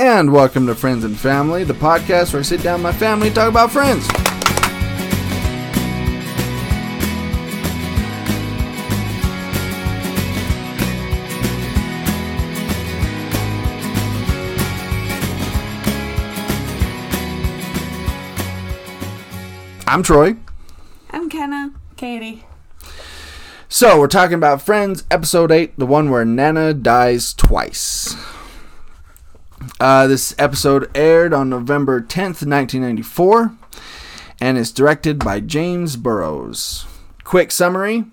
[0.00, 3.26] And welcome to Friends and Family, the podcast where I sit down with my family
[3.26, 4.08] and talk about friends.
[19.86, 20.36] I'm Troy.
[21.10, 21.74] I'm Kenna.
[21.98, 22.46] Katie.
[23.68, 28.16] So, we're talking about Friends, episode 8, the one where Nana dies twice.
[29.80, 33.50] Uh, this episode aired on November 10th, 1994,
[34.38, 36.84] and is directed by James Burrows.
[37.24, 38.04] Quick summary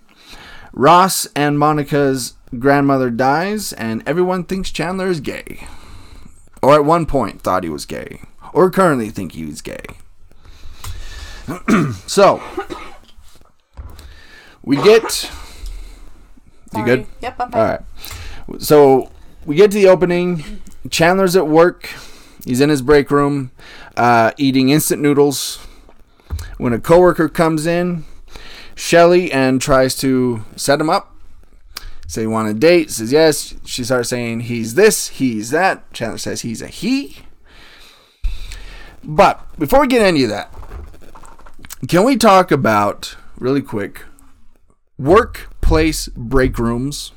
[0.71, 5.67] Ross and Monica's grandmother dies, and everyone thinks Chandler is gay.
[6.63, 8.21] Or at one point thought he was gay.
[8.53, 9.83] Or currently think he's gay.
[12.07, 12.41] so,
[14.63, 15.29] we get.
[16.73, 17.07] You good?
[17.21, 17.61] Yep, I'm fine.
[17.61, 18.61] All right.
[18.61, 19.11] So
[19.45, 20.61] we get to the opening.
[20.89, 21.89] Chandler's at work.
[22.45, 23.51] He's in his break room,
[23.95, 25.57] uh, eating instant noodles.
[26.57, 28.05] When a coworker comes in,
[28.75, 31.15] Shelly and tries to set him up.
[32.07, 32.91] Say you want a date.
[32.91, 33.55] Says yes.
[33.65, 35.91] She starts saying he's this, he's that.
[35.93, 37.17] Chandler says he's a he.
[39.03, 40.53] But before we get into that,
[41.87, 44.03] can we talk about really quick
[44.97, 47.11] workplace break rooms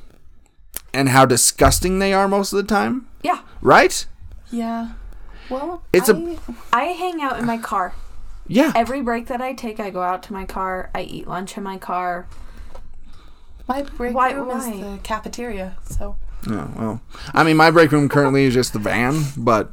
[0.92, 3.06] and how disgusting they are most of the time?
[3.22, 3.40] Yeah.
[3.62, 4.06] Right?
[4.50, 4.92] Yeah.
[5.48, 6.14] Well, It's a.
[6.16, 6.38] a-
[6.72, 7.94] I hang out in my car.
[8.46, 8.72] Yeah.
[8.74, 10.90] Every break that I take, I go out to my car.
[10.94, 12.26] I eat lunch in my car.
[13.68, 14.80] my break Why- room is why?
[14.80, 16.16] the cafeteria, so
[16.48, 17.00] Oh, well,
[17.34, 19.70] I mean, my break room currently is just the van, but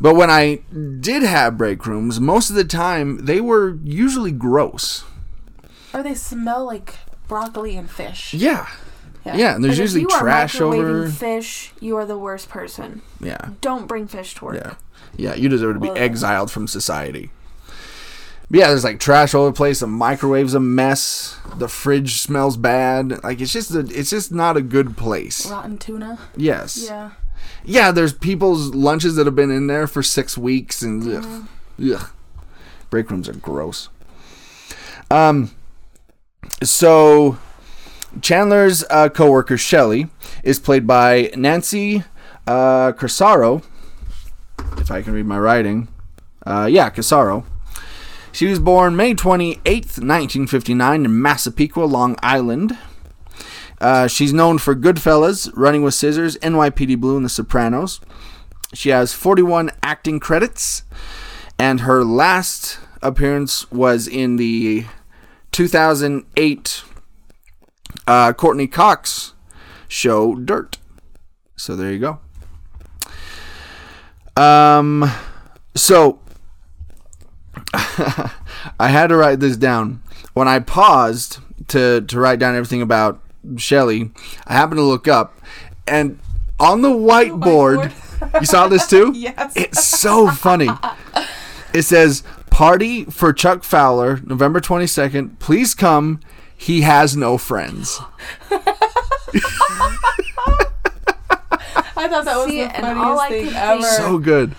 [0.00, 0.56] but when I
[1.00, 5.04] did have break rooms, most of the time they were usually gross.
[5.94, 6.96] or they smell like
[7.28, 8.34] broccoli and fish.
[8.34, 8.66] Yeah,
[9.34, 11.08] yeah, and there's And if usually you are trash microwaving over.
[11.10, 11.72] fish.
[11.80, 13.02] You are the worst person.
[13.20, 14.54] Yeah, Don't bring fish to work.
[14.56, 14.74] yeah,
[15.16, 15.34] yeah.
[15.34, 17.30] You deserve to be Well- exiled from society.
[18.48, 19.80] But yeah, there's like trash all over the place.
[19.80, 21.36] The microwave's a mess.
[21.56, 23.24] The fridge smells bad.
[23.24, 25.50] Like it's just a, it's just not a good place.
[25.50, 26.18] Rotten tuna.
[26.36, 26.84] Yes.
[26.86, 27.10] Yeah.
[27.64, 31.48] Yeah, there's people's lunches that have been in there for six weeks, and ugh,
[31.92, 32.10] ugh.
[32.90, 33.88] break rooms are gross.
[35.10, 35.50] Um,
[36.62, 37.38] so
[38.20, 40.08] Chandler's uh, coworker Shelly
[40.42, 42.04] is played by Nancy
[42.46, 42.92] uh.
[44.78, 45.88] If I can read my writing,
[46.46, 47.44] uh, yeah, Cassaro.
[48.32, 52.76] She was born May 28th, 1959, in Massapequa, Long Island.
[53.80, 58.00] Uh, she's known for Goodfellas, Running with Scissors, NYPD Blue, and The Sopranos.
[58.74, 60.82] She has 41 acting credits,
[61.58, 64.86] and her last appearance was in the
[65.52, 66.84] 2008
[68.06, 69.34] uh, Courteney Cox
[69.88, 70.78] show Dirt.
[71.56, 72.20] So there you go.
[74.40, 75.10] Um,
[75.74, 76.20] so
[77.72, 80.02] I had to write this down.
[80.34, 83.22] When I paused to to write down everything about
[83.56, 84.10] Shelly,
[84.46, 85.40] I happened to look up,
[85.86, 86.18] and
[86.60, 87.92] on the whiteboard,
[88.40, 89.12] you saw this too.
[89.16, 89.54] Yes.
[89.56, 90.68] It's so funny.
[91.72, 95.38] It says party for Chuck Fowler, November twenty second.
[95.38, 96.20] Please come.
[96.56, 98.00] He has no friends.
[101.98, 103.82] I thought that was See, the and all funniest thing could ever.
[103.82, 104.54] So good.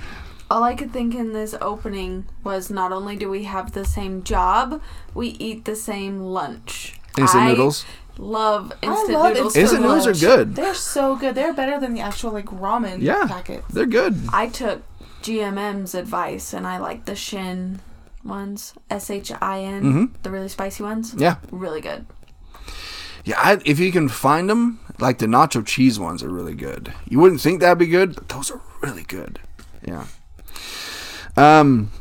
[0.50, 4.24] All I could think in this opening was not only do we have the same
[4.24, 4.81] job,
[5.13, 7.00] we eat the same lunch.
[7.18, 7.86] Instant I noodles.
[8.18, 9.56] Love I instant love noodles.
[9.56, 10.56] instant Instant noodles are good.
[10.56, 11.36] They're so good.
[11.36, 13.68] They're better than the actual like ramen Yeah, packets.
[13.74, 14.19] they're good.
[14.31, 14.84] I took
[15.22, 17.80] GMM's advice and I like the Shin
[18.27, 18.73] ones.
[18.89, 19.83] S H I N.
[19.83, 20.23] Mhm.
[20.23, 21.15] The really spicy ones.
[21.17, 22.05] Yeah, Really good.
[23.25, 23.35] yeah.
[23.39, 26.93] I, if you can find them, like the nacho cheese ones are really good.
[27.07, 29.39] You wouldn't think that'd be good, but those are really good.
[29.85, 30.05] Yeah.
[31.35, 31.91] Um,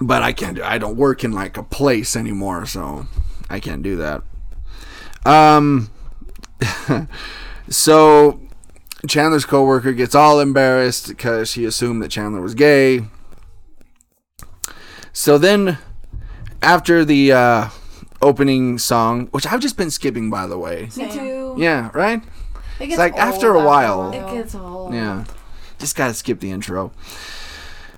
[0.00, 0.62] but I can't do.
[0.62, 3.06] I don't work in like a place anymore, so
[3.48, 4.22] I can't do that.
[5.26, 5.90] Um,
[7.68, 8.40] so
[9.08, 13.02] Chandler's coworker gets all embarrassed because she assumed that Chandler was gay.
[15.12, 15.78] So then,
[16.62, 17.68] after the uh,
[18.22, 20.82] opening song, which I've just been skipping, by the way.
[20.84, 21.10] Me Same.
[21.10, 21.54] too.
[21.58, 22.22] Yeah, right.
[22.78, 24.94] It gets like, old after a while- It gets old.
[24.94, 25.24] Yeah.
[25.78, 26.92] Just gotta skip the intro.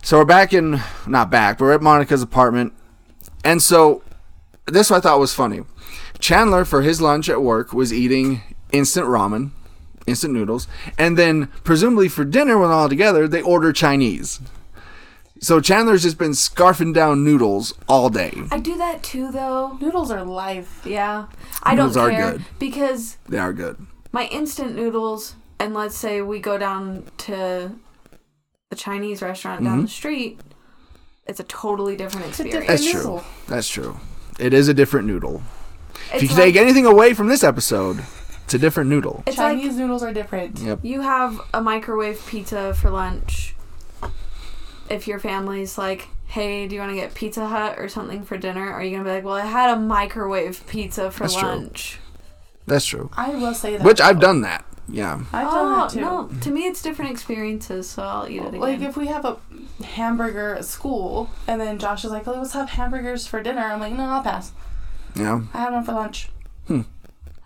[0.03, 2.73] So we're back in, not back, but we're at Monica's apartment.
[3.45, 4.03] And so,
[4.67, 5.63] this I thought was funny.
[6.19, 8.43] Chandler, for his lunch at work, was eating
[8.73, 9.51] instant ramen,
[10.07, 10.67] instant noodles.
[10.99, 14.41] And then, presumably for dinner, when all together, they order Chinese.
[15.43, 18.33] So Chandler's just been scarfing down noodles all day.
[18.53, 19.77] I do that too, though.
[19.81, 20.83] Noodles are life.
[20.87, 21.27] Yeah.
[21.65, 22.45] I Noodles don't are care good.
[22.61, 23.77] because They are good.
[24.13, 27.73] my instant noodles, and let's say we go down to
[28.71, 29.83] the Chinese restaurant down Mhm.
[29.83, 30.41] the street,
[31.27, 32.67] it's a totally different a experience.
[32.69, 33.21] That's different true.
[33.49, 33.97] That's true.
[34.39, 35.43] It is a different noodle.
[36.15, 38.03] if you like, take anything away from this episode,
[38.45, 39.23] it's a different noodle.
[39.27, 40.59] it's like Chinese noodles are different.
[40.61, 40.79] Yep.
[40.85, 43.55] you have a microwave pizza for lunch.
[44.93, 48.37] If your family's like, hey, do you want to get Pizza Hut or something for
[48.37, 48.71] dinner?
[48.71, 51.49] Are you going to be like, well, I had a microwave pizza for That's true.
[51.49, 51.99] lunch?
[52.67, 53.11] That's true.
[53.17, 53.85] I will say that.
[53.85, 54.65] Which I've done that.
[54.89, 55.23] Yeah.
[55.33, 56.01] I've oh, done that too.
[56.01, 56.31] no.
[56.43, 58.61] To me, it's different experiences, so I'll eat it again.
[58.61, 59.39] Like if we have a
[59.85, 63.81] hamburger at school, and then Josh is like, "Oh, let's have hamburgers for dinner." I'm
[63.81, 64.53] like, "No, I'll pass.
[65.15, 65.43] Yeah.
[65.55, 66.31] I had one for lunch."
[66.67, 66.83] Hmm.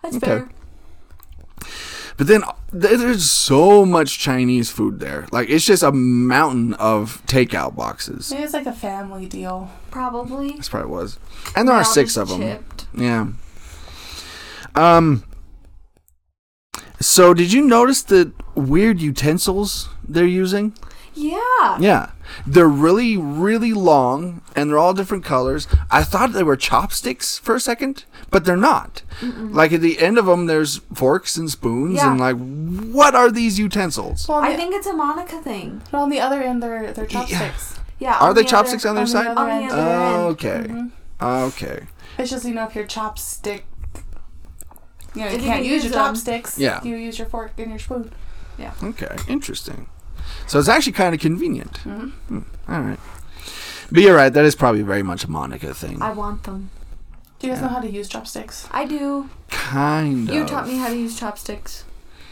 [0.01, 0.25] That's okay.
[0.25, 0.49] fair.
[2.17, 2.41] But then
[2.71, 5.27] there's so much Chinese food there.
[5.31, 8.31] Like it's just a mountain of takeout boxes.
[8.31, 9.69] Maybe it's like a family deal.
[9.91, 10.53] Probably.
[10.53, 11.19] That's probably was.
[11.55, 12.41] And there They're are all six just of them.
[12.41, 12.85] chipped.
[12.95, 13.27] Yeah.
[14.75, 15.23] Um.
[16.99, 20.73] So did you notice the weird utensils they're using?
[21.13, 21.77] Yeah.
[21.79, 22.09] Yeah.
[22.45, 25.67] They're really, really long and they're all different colors.
[25.91, 29.01] I thought they were chopsticks for a second, but they're not.
[29.21, 32.11] Like at the end of them, there's forks and spoons, Yeah.
[32.11, 32.35] and like,
[32.93, 34.27] what are these utensils?
[34.27, 35.81] Well, on I the, think it's a Monica thing.
[35.91, 37.79] but on the other end, they're they're chopsticks.
[37.99, 38.17] Yeah.
[38.19, 39.27] Are they the chopsticks other, on their on the side?
[39.37, 40.23] other On the other end.
[40.33, 40.63] Okay.
[40.69, 40.91] Mhm.
[41.47, 41.79] Okay.
[42.19, 43.63] It's just you know if your chopstick.
[45.15, 46.13] You know, you If you can't can use use your them.
[46.13, 46.59] chopsticks.
[46.59, 46.83] Yeah.
[46.83, 48.11] You use your fork and your spoon.
[48.59, 48.73] Yeah.
[48.83, 49.15] Okay.
[49.27, 49.87] Interesting.
[50.47, 51.73] So it's actually kind of convenient.
[51.83, 52.11] Mhm.
[52.29, 52.39] Hmm.
[52.69, 52.99] All right.
[53.91, 54.33] But you're right.
[54.33, 56.01] That is probably very much a Monica thing.
[56.01, 56.69] I want them.
[57.39, 57.67] Do you guys Yeah.
[57.67, 58.67] know how to use chopsticks?
[58.71, 59.29] I do.
[59.49, 60.39] kind You of.
[60.41, 61.83] You taught me how to use chopsticks.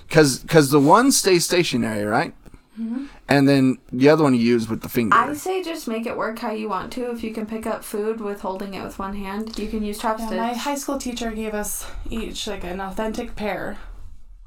[0.08, 2.34] Because because the one stays stationary, right?
[2.80, 3.08] Mhm.
[3.28, 5.16] And then the other one you use with the finger.
[5.16, 7.10] I say just make it work how you want to.
[7.12, 9.98] If you can pick up food with holding it with one hand, you can use
[9.98, 10.32] chopsticks.
[10.32, 10.66] Yeah, chopsticks.
[10.66, 13.78] my high school teacher gave us each like an authentic pair.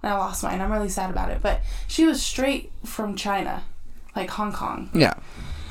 [0.02, 0.60] And I lost mine.
[0.60, 1.40] I'm really sad about it.
[1.42, 3.64] But she was straight from China,
[4.14, 4.90] like Hong Kong.
[4.94, 5.14] yeah.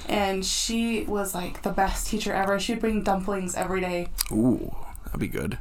[0.10, 2.58] And she was like the best teacher ever.
[2.60, 4.74] She'd bring dumplings every day Ooh,
[5.06, 5.58] that'd be good.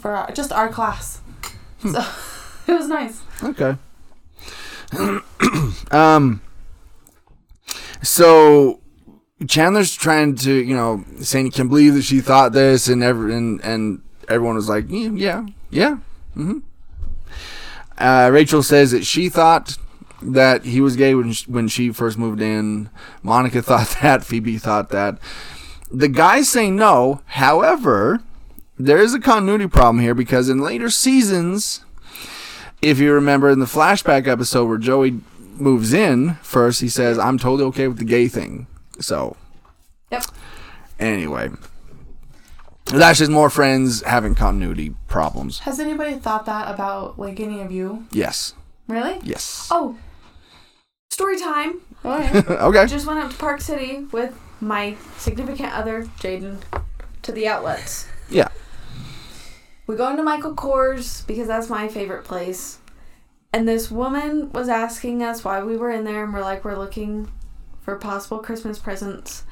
[0.00, 1.20] for our, just our class.
[1.80, 1.90] Hmm.
[1.92, 2.04] So
[2.66, 3.22] it was nice.
[3.42, 3.76] Okay.
[5.92, 6.40] um.
[8.02, 8.80] So
[9.48, 13.34] Chandler's trying to, you know, saying he can believe that she thought this, and every
[13.34, 15.96] and, and everyone was like, yeah, yeah, yeah.
[16.34, 16.58] hmm
[17.98, 19.76] Uh, Rachel says that she thought
[20.22, 22.88] that he was gay when she, when she first moved in.
[23.22, 24.24] Monica thought that.
[24.24, 25.18] Phoebe thought that.
[25.90, 27.20] The guys say no.
[27.26, 28.20] However,
[28.78, 31.84] there is a continuity problem here because in later seasons,
[32.82, 35.20] if you remember in the flashback episode where Joey
[35.56, 38.66] moves in first, he says, "I'm totally okay with the gay thing."
[39.00, 39.36] So,
[40.10, 40.24] Yep.
[40.98, 41.50] anyway,
[42.86, 45.60] that's just more friends having continuity problems.
[45.60, 48.06] Has anybody thought that about like any of you?
[48.12, 48.54] Yes,
[48.88, 49.18] Really?
[49.22, 49.68] yes.
[49.70, 49.96] Oh,
[51.10, 51.80] story time.
[52.04, 52.38] Oh, okay.
[52.54, 52.86] okay.
[52.86, 56.58] Just went up to Park City with my significant other, Jaden,
[57.22, 58.06] to the outlets.
[58.28, 58.48] Yeah.
[59.86, 62.78] We go into Michael Kors because that's my favorite place.
[63.52, 66.76] And this woman was asking us why we were in there, and we're like, we're
[66.78, 67.30] looking
[67.82, 69.44] for possible Christmas presents.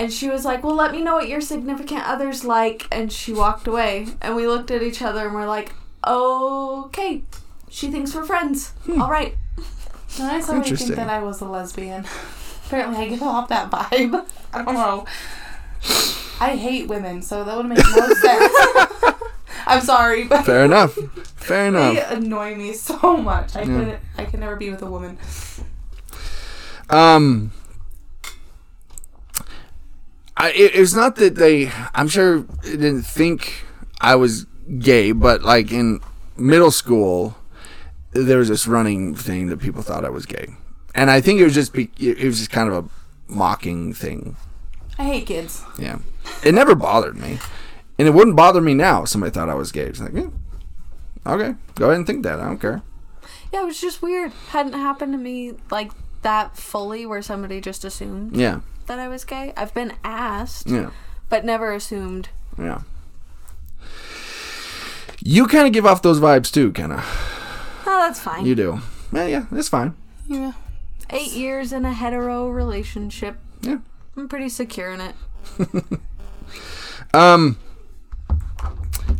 [0.00, 2.86] And she was like, Well, let me know what your significant other's like.
[2.90, 4.06] And she walked away.
[4.22, 5.72] And we looked at each other and we're like,
[6.06, 7.22] Okay.
[7.68, 8.72] She thinks we're friends.
[8.88, 9.36] All right.
[10.18, 10.86] And I saw you Interesting.
[10.88, 12.06] think that I was a lesbian.
[12.66, 14.26] Apparently, I give off that vibe.
[14.54, 15.04] I don't know.
[16.40, 18.54] I hate women, so that would make no sense.
[19.66, 20.94] I'm sorry, but Fair enough.
[21.36, 21.94] Fair enough.
[21.94, 22.12] they enough.
[22.12, 23.54] annoy me so much.
[23.54, 23.66] I Yeah.
[23.66, 24.00] couldn't.
[24.18, 25.18] I could never be with a woman.
[26.88, 27.52] Um,
[30.40, 31.70] I it, it's not that they.
[31.94, 33.64] I'm sure they didn't think
[34.00, 34.46] I was
[34.78, 36.00] gay, but like in
[36.38, 37.36] middle school,
[38.12, 40.48] there was this running thing that people thought I was gay,
[40.94, 42.88] and I think it was just be, it was just kind of a
[43.30, 44.36] mocking thing.
[44.98, 45.62] I hate kids.
[45.78, 45.98] Yeah,
[46.42, 47.38] it never bothered me,
[47.98, 49.82] and it wouldn't bother me now if somebody thought I was gay.
[49.82, 50.30] It's like, yeah,
[51.26, 52.40] okay, go ahead and think that.
[52.40, 52.80] I don't care.
[53.52, 54.32] Yeah, it was just weird.
[54.48, 55.92] Hadn't happened to me like
[56.22, 59.52] that fully where somebody just assumed Yeah, that I was gay.
[59.56, 60.90] I've been asked, yeah.
[61.28, 62.28] but never assumed.
[62.58, 62.82] Yeah.
[65.20, 66.98] You kind of give off those vibes too, kind of.
[67.86, 68.44] Oh, that's fine.
[68.44, 68.80] You do.
[69.12, 69.94] Yeah, yeah, that's fine.
[70.26, 70.54] Yeah.
[71.10, 73.36] Eight years in a hetero relationship.
[73.60, 73.78] Yeah.
[74.16, 75.14] I'm pretty secure in it.
[77.12, 77.58] Um.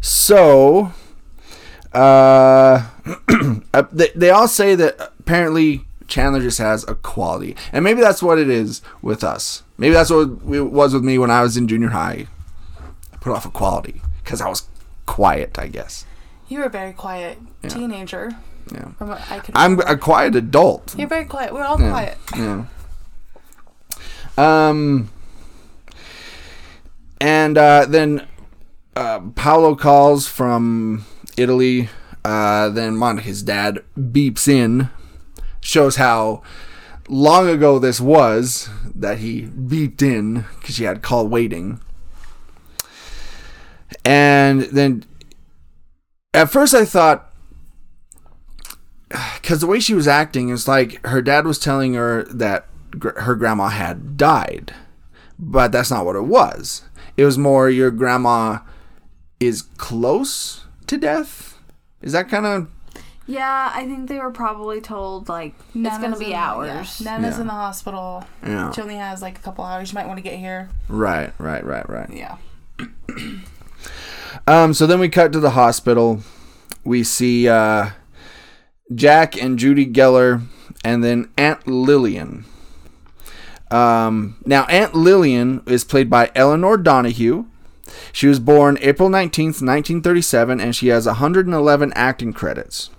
[0.00, 0.92] So,
[1.92, 1.96] uh,
[3.74, 8.22] uh, they they all say that apparently Chandler just has a quality, and maybe that's
[8.22, 9.62] what it is with us.
[9.78, 12.26] Maybe that's what it was with me when I was in junior high.
[13.12, 14.64] I put off a quality because I was
[15.06, 16.04] quiet, I guess.
[16.48, 17.70] You were a very quiet Yeah.
[17.70, 18.32] teenager.
[18.72, 18.88] Yeah.
[18.98, 19.56] From what I could.
[19.56, 20.94] I'm a quiet adult.
[20.98, 21.52] You're very quiet.
[21.54, 21.90] We're all Yeah.
[21.90, 22.18] quiet.
[22.36, 22.64] Yeah.
[24.68, 25.10] Um,
[27.20, 28.26] and uh, then
[28.96, 31.04] uh, Paolo calls from
[31.36, 31.88] Italy.
[32.24, 34.90] Uh, then Monica's dad beeps in,
[35.60, 36.42] shows how
[37.08, 41.80] long ago this was that he beeped in because she had call waiting.
[44.04, 45.04] And then
[46.32, 47.32] at first I thought,
[49.40, 53.18] because the way she was acting is like her dad was telling her that gr-
[53.20, 54.74] her grandma had died,
[55.38, 56.82] but that's not what it was.
[57.16, 58.60] It was more your grandma
[59.40, 61.58] is close to death.
[62.02, 62.68] Is that kind of
[63.30, 67.00] Yeah, I think they were probably told like it's gonna be in, hours.
[67.00, 67.42] Yeah, Nana's Yeah.
[67.42, 68.24] in the hospital.
[68.44, 68.72] yeah?
[68.72, 69.92] She only has like a couple hours.
[69.92, 70.68] You might want to get here.
[70.88, 72.10] Right, right, right, right.
[72.12, 72.36] Yeah.
[74.46, 76.20] Um, so then we cut to the hospital.
[76.84, 77.90] We see uh,
[78.94, 80.42] Jack and Judy Geller,
[80.84, 82.44] and then Aunt Lillian.
[83.70, 87.44] Um, now, Aunt Lillian is played by Elinor Donahue.
[88.12, 92.90] She was born April 19th, 1937, and she has 111 acting credits.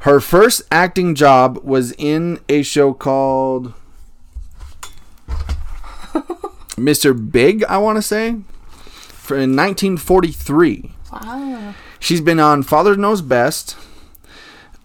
[0.00, 3.74] Her first acting job was in a show called
[6.76, 7.30] Mr.
[7.32, 8.36] Big, I want to say,
[8.78, 10.92] for in 1943.
[11.12, 11.74] Wow.
[11.98, 13.76] She's been on Father Knows Best,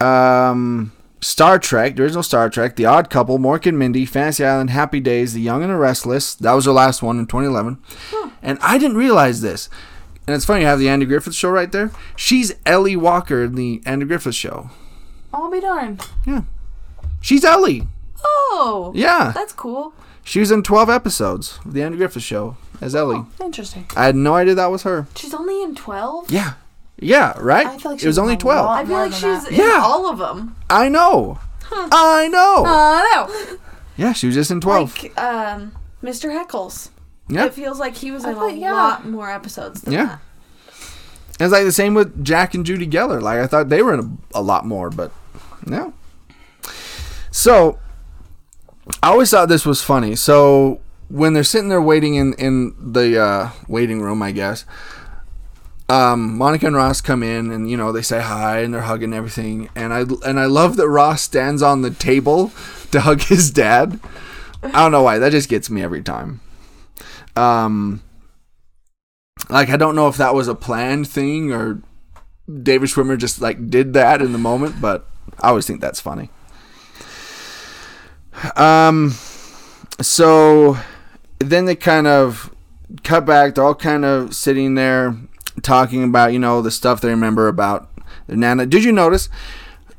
[0.02, 0.92] um,
[1.22, 5.00] Star Trek, the original Star Trek, The Odd Couple, Mork and Mindy, Fantasy Island, Happy
[5.00, 6.34] Days, The Young and the Restless.
[6.36, 7.78] That was her last one in 2011.
[8.42, 9.70] And I didn't realize this.
[10.26, 11.92] And it's funny, you have the Andy Griffith show right there.
[12.16, 14.70] She's Ellie Walker in the Andy Griffith show.
[15.34, 16.06] I'll be darned.
[16.26, 16.42] Yeah.
[17.22, 17.88] She's Ellie.
[18.24, 19.32] Oh, Yeah.
[19.34, 19.94] that's cool.
[20.24, 23.24] She was in 12 episodes of the Andy Griffith show as Ellie.
[23.42, 23.88] Interesting.
[23.96, 25.08] I had no idea that was her.
[25.16, 26.32] She's only in twelve.
[26.32, 26.54] Yeah.
[27.00, 27.66] Yeah, right?
[27.68, 28.70] I feel like it was she's only in 12.
[28.70, 29.52] I feel like she's that.
[29.52, 29.82] in Yeah.
[29.84, 30.56] all of them.
[30.70, 31.40] I know.
[31.72, 32.64] I know.
[32.66, 33.58] Oh no,
[33.98, 35.04] yeah, she was just in 12.
[35.04, 35.74] like um,
[36.04, 36.30] Mr.
[36.30, 36.90] Heckles.
[37.28, 37.46] yeah.
[37.46, 38.74] It feels like he was I in a yeah.
[38.74, 40.06] lot more episodes than Yeah.
[40.06, 40.20] that.
[41.40, 43.22] It's like the same with Jack and Judy Geller.
[43.22, 45.12] Like I thought they were in a, a lot more, but
[45.66, 45.94] no.
[47.32, 47.80] So
[49.02, 50.16] I always thought this was funny.
[50.16, 54.66] So when they're sitting there waiting in in the uh, waiting room, I guess.
[55.90, 59.14] Um, Monica and Ross come in, and you know they say hi, and they're hugging
[59.14, 59.70] everything.
[59.76, 62.52] And I and I love that Ross stands on the table
[62.92, 64.00] to hug his dad.
[64.64, 65.20] I don't know why.
[65.20, 66.40] That just gets me every time.
[67.36, 68.02] Um,
[69.50, 71.82] like I don't know if that was a planned thing or
[72.62, 75.08] David Schwimmer just like did that in the moment, but
[75.40, 76.30] I always think that's funny.
[78.56, 79.12] Um,
[80.02, 80.78] so
[81.40, 82.54] then they kind of
[83.04, 83.56] cut back.
[83.56, 85.16] They're all kind of sitting there
[85.62, 87.90] talking about you know the stuff they remember about
[88.28, 88.66] their nana.
[88.66, 89.30] Did you notice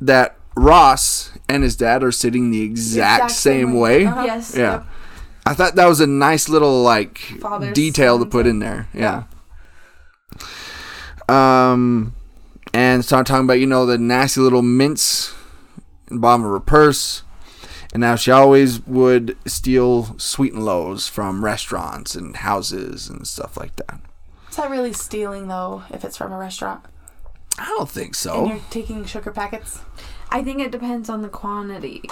[0.01, 4.05] that Ross and his dad are sitting the exact, Exact same, same way?
[4.05, 4.07] way.
[4.07, 4.23] Uh-huh.
[4.25, 4.55] Yes.
[4.57, 4.73] Yeah.
[4.73, 4.87] yep.
[5.47, 8.89] I thought that was a nice little like Father, detail to put in there.
[8.95, 9.25] Yeah.
[11.29, 12.15] Um,
[12.75, 15.33] and start talking about you know the nasty little mints
[16.09, 17.23] in the bottom of her purse,
[17.93, 23.57] and now she always would steal sweet and lows from restaurants and houses and stuff
[23.57, 24.01] like that.
[24.51, 25.85] Is that really stealing though?
[25.91, 26.85] If it's from a restaurant
[27.59, 28.39] I don't think so.
[28.39, 28.53] and so.
[28.55, 29.81] you're taking sugar packets.
[30.31, 32.03] I think it depends on the quantity.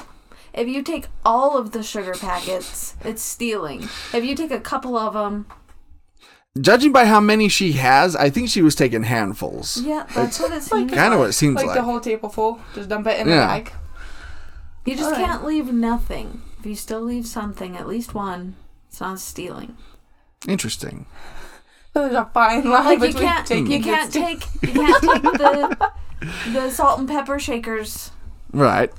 [0.55, 3.89] If you take all of the sugar packets, it's stealing.
[4.13, 5.47] If you take a couple of them,
[6.61, 9.79] Judging by how many she has, I think she was taking handfuls.
[9.81, 11.35] yeah, that's what it seems Kind of what it like.
[11.35, 11.77] seems Like, like.
[11.77, 12.61] the whole table full.
[12.75, 13.41] Just dump it in Yeah.
[13.41, 13.73] the bag.
[14.85, 15.25] You just Alright.
[15.25, 16.43] can't leave nothing.
[16.61, 18.57] If you still leave something, at least one,
[18.89, 19.77] it's not stealing.
[20.47, 21.07] Interesting.
[21.95, 24.39] There's a fine line Like you between can't, taking you can't stealing.
[24.39, 25.91] take, you can't take the
[26.53, 28.11] the salt and pepper shakers,
[28.53, 28.93] Right.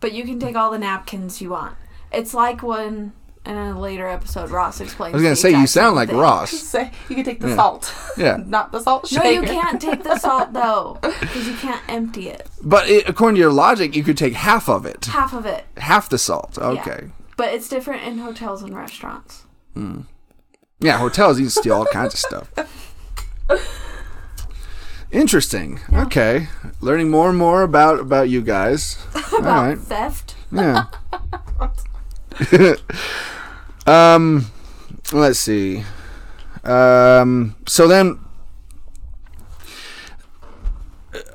[0.00, 1.74] but you can take all the napkins you want.
[2.12, 3.12] It's like when
[3.48, 5.14] in a later episode Ross explains.
[5.14, 6.18] I was gonna say you sound like thing.
[6.18, 6.50] Ross.
[6.68, 7.56] Say you can take the Yeah.
[7.56, 8.36] salt, Yeah.
[8.46, 12.46] not the salt No, you can't take the salt though, because you can't empty it.
[12.62, 15.06] But it, according to your logic, you could take half of it.
[15.06, 16.58] Half of it, Half the salt.
[16.58, 17.10] Okay.
[17.36, 19.44] but it's different in hotels and restaurants.
[19.74, 20.00] Hmm.
[20.80, 22.52] Yeah, hotels you can steal all kinds of stuff.
[25.10, 25.80] Interesting.
[25.92, 26.48] Okay,
[26.82, 28.98] learning more and more about about you guys.
[29.32, 29.78] all About right.
[29.78, 30.34] theft.
[30.52, 30.84] Yeah.
[33.88, 34.46] Um,
[35.12, 35.84] let's see.
[36.64, 38.20] Um, so then,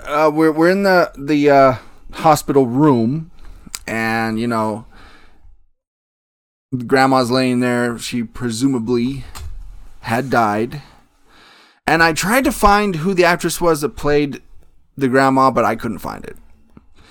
[0.06, 1.76] uh, we're we're in the the uh,
[2.12, 3.32] hospital room,
[3.88, 4.86] and you know,
[6.86, 7.98] grandma's laying there.
[7.98, 9.24] She presumably
[10.02, 10.82] had died,
[11.88, 14.42] and I tried to find who the actress was that played
[14.96, 16.38] the grandma, but I couldn't find it.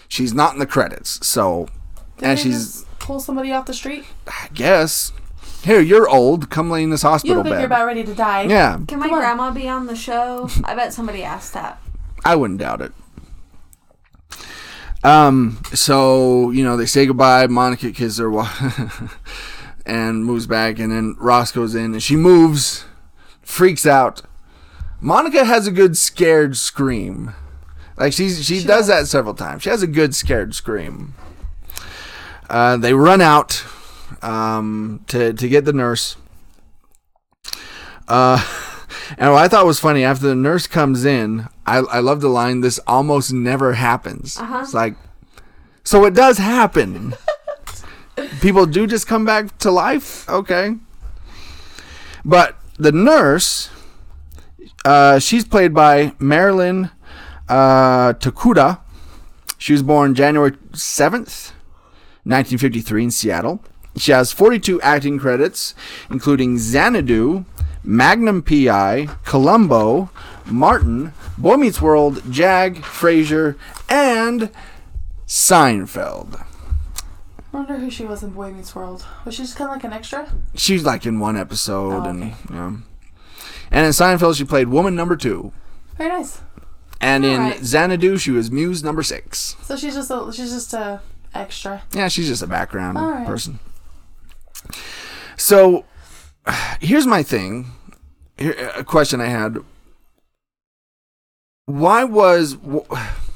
[0.06, 1.68] She's not in the credits, so
[2.20, 4.04] and she's pull somebody off the street?
[4.26, 5.12] I guess.
[5.62, 6.50] Here, you're old.
[6.50, 7.58] Come lay in this hospital look like bed.
[7.60, 8.42] you're about ready to die.
[8.42, 9.20] yeah, Can my Come on.
[9.20, 10.48] grandma be on the show?
[10.64, 11.80] I bet somebody asked that.
[12.24, 12.92] I wouldn't doubt it.
[15.04, 17.46] Um, so you know they say goodbye.
[17.48, 18.48] Monica kisses her, wa-
[19.86, 22.84] and moves back, and then Ross goes in, and she moves,
[23.42, 24.22] freaks out.
[25.00, 27.34] Monica has a good scared scream,
[27.96, 28.88] like she's she, She does does.
[28.88, 29.62] that several times.
[29.64, 31.14] She has a good scared scream.
[32.48, 33.64] Uh, they run out
[34.22, 36.16] um, to to get the nurse.
[38.08, 38.42] Uh,
[39.18, 42.28] and what I thought was funny after the nurse comes in, I I love the
[42.28, 42.60] line.
[42.60, 44.38] This almost never happens.
[44.38, 44.60] Uh-huh.
[44.62, 44.96] It's like,
[45.84, 47.14] so it does happen.
[48.40, 50.28] People do just come back to life.
[50.28, 50.76] Okay,
[52.24, 53.70] but the nurse,
[54.84, 56.90] uh, she's played by Marilyn
[57.48, 58.80] uh, Tokuda.
[59.58, 61.52] She was born January seventh,
[62.24, 63.64] 1953 in Seattle.
[63.96, 65.74] She has 42 acting credits,
[66.10, 67.44] including Xanadu,
[67.84, 70.10] Magnum PI, Columbo,
[70.46, 73.56] Martin, Boy Meets World, Jag, Frasier,
[73.88, 74.50] and
[75.26, 76.40] Seinfeld.
[77.52, 79.04] I wonder who she was in Boy Meets World.
[79.24, 80.32] Was she just kind of like an extra?
[80.54, 82.34] She's like in one episode, Oh, and okay.
[82.50, 82.72] yeah.
[83.70, 85.52] And in Seinfeld, she played woman number two,
[85.96, 86.40] Very nice.
[87.00, 87.64] and in Alright.
[87.64, 89.56] Xanadu, she was muse number six.
[89.62, 91.00] So she's just a she's just a
[91.34, 91.82] extra.
[91.92, 93.26] Yeah, she's just a background Alright.
[93.26, 93.58] person.
[95.42, 95.84] So,
[96.80, 97.72] here's my thing.
[98.38, 99.58] Here, a question I had.
[101.66, 102.56] Why was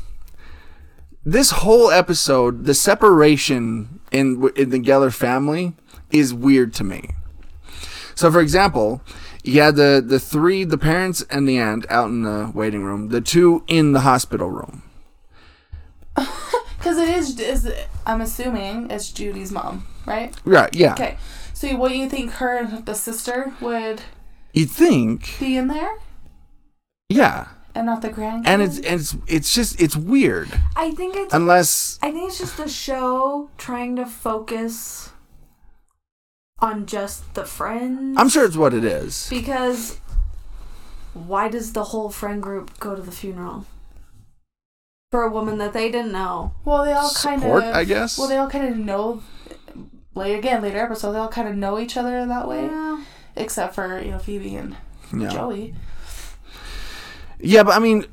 [1.24, 5.74] this whole episode the separation in in the Geller family
[6.12, 7.10] is weird to me?
[8.14, 9.02] So, for example,
[9.42, 13.08] you had the the three, the parents and the aunt out in the waiting room,
[13.08, 14.84] the two in the hospital room.
[16.78, 17.72] Because it is, is
[18.06, 20.32] I'm assuming it's Judy's mom, right?
[20.44, 20.72] Right?
[20.72, 20.92] Yeah.
[20.92, 21.16] Okay.
[21.56, 24.02] So what do you think her and the sister would
[24.52, 25.94] You'd think, be in there
[27.08, 27.48] yeah.
[27.74, 28.46] and not the grandkids?
[28.46, 32.38] and it's and it's it's just it's weird I think it's unless I think it's
[32.38, 35.10] just the show trying to focus
[36.58, 38.16] on just the friends.
[38.18, 39.98] i'm sure it's what it is because
[41.14, 43.64] why does the whole friend group go to the funeral
[45.10, 46.52] for a woman that they didn't know?
[46.66, 49.22] well, they all kind support of i guess Well, they all kind of know.
[50.16, 53.02] Late again, later episodes, they all kind of know each other in that way, Yeah.
[53.36, 54.76] except for you know Phoebe and
[55.16, 55.28] yeah.
[55.28, 55.74] Joey.
[57.38, 58.06] yeah but i mean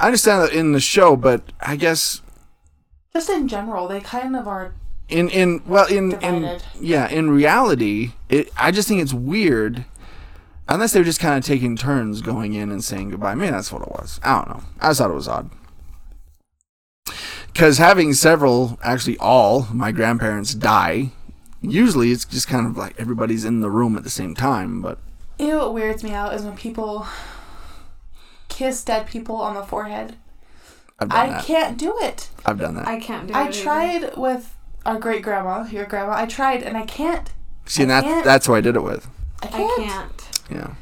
[0.00, 2.22] i understand that in the show but i guess
[3.12, 4.72] Just in general, they kind of are.
[5.08, 9.84] in in well in in yeah in reality it i just think it's weird
[10.68, 13.82] unless they're just kind of taking turns going in and saying goodbye maybe that's what
[13.82, 15.50] it was i don't know i just thought it was odd
[17.52, 21.10] because having several actually all my grandparents die
[21.70, 24.98] usually it's just kind of like everybody's in the room at the same time but
[25.38, 27.06] You know what weirds me out is when people
[28.48, 30.16] kiss dead people on the forehead.
[30.98, 32.28] i've done I that can't do it.
[32.46, 33.48] i've done that I can't do I it.
[33.48, 33.62] either.
[33.62, 34.54] tried with
[34.86, 36.12] our great grandma, your grandma.
[36.16, 37.30] I tried and I can't.
[37.66, 38.24] see and that's can't.
[38.24, 39.08] that's who i did it with
[39.42, 39.82] I I can't.
[39.88, 40.40] can't.
[40.50, 40.74] yeah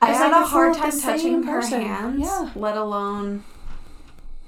[0.00, 1.82] I It's had like a hard time touching her person.
[1.82, 2.50] hands, Yeah.
[2.54, 3.42] let alone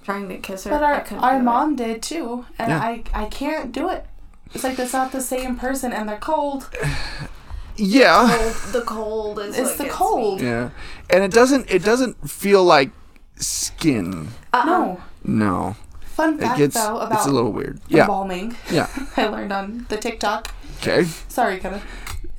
[0.04, 0.70] trying to kiss her.
[0.70, 1.42] But our our do it.
[1.42, 2.78] mom did too, and Yeah.
[2.80, 4.06] I I can't do it.
[4.54, 6.68] It's like it's not the same person, and they're cold.
[7.76, 10.40] yeah Cold- the cold is It's what the gets cold.
[10.40, 10.46] me.
[10.46, 10.70] yeah
[11.08, 12.90] and it doesn't it doesn't feel like
[13.36, 14.64] skin Uh-uh.
[14.66, 15.00] No.
[15.24, 18.54] no Fun it fact gets though about it's a little weird yeah embalming.
[18.70, 20.52] yeah I learned on the TikTok.
[20.80, 21.80] okay Sorry, Kevin.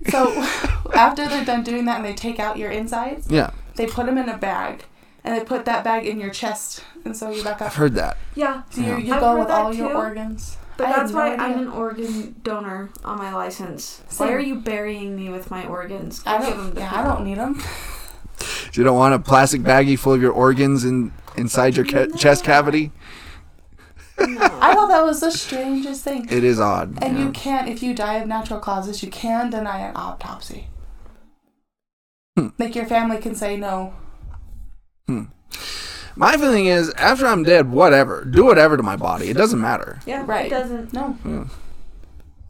[0.10, 0.32] So
[0.94, 4.18] after they're done doing that and they take out your insides, yeah they put them
[4.20, 4.84] in a bag,
[5.24, 7.68] and they put that bag in your chest, and so you back up.
[7.68, 8.98] i've heard that Yeah, So you Yeah.
[8.98, 10.58] you I've go with that all your organs.
[10.82, 11.46] But I that's no why idea.
[11.46, 14.02] I'm an organ donor on my license.
[14.10, 14.28] Same.
[14.28, 16.22] Why are you burying me with my organs?
[16.26, 16.76] I Go give 'em don't.
[16.76, 17.62] to Yeah, I don't need them.
[18.74, 22.44] you don't want a plastic baggie full of your organs in inside your ca- chest
[22.44, 22.92] cavity.
[24.20, 24.40] No.
[24.62, 26.28] I thought that was the strangest thing.
[26.30, 27.24] it is odd And yeah.
[27.26, 30.68] you can't, if you die of natural causes, you can deny an autopsy.
[32.38, 32.50] Hmm.
[32.60, 33.94] Like your family can say no.
[36.16, 40.00] My feeling is after i'm dead whatever do whatever to my body it doesn't matter
[40.06, 40.48] yeah, Right.
[40.48, 40.94] It doesn't.
[40.94, 41.48] No.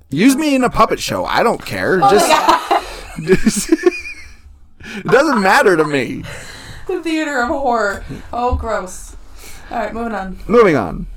[0.09, 2.35] use me in a puppet show i don't care Oh just, my
[3.17, 3.25] god.
[3.27, 3.69] just-
[4.79, 6.23] it doesn't matter to me
[6.87, 8.03] the theater of horror.
[8.33, 9.15] Oh, gross.
[9.69, 10.39] All right, moving on.
[10.47, 11.07] moving on.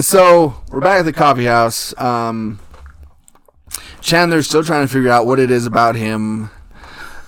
[0.00, 1.92] So we're back at the coffee house.
[2.00, 2.58] Um,
[4.00, 6.48] Chandler's still trying to figure out what it is about him.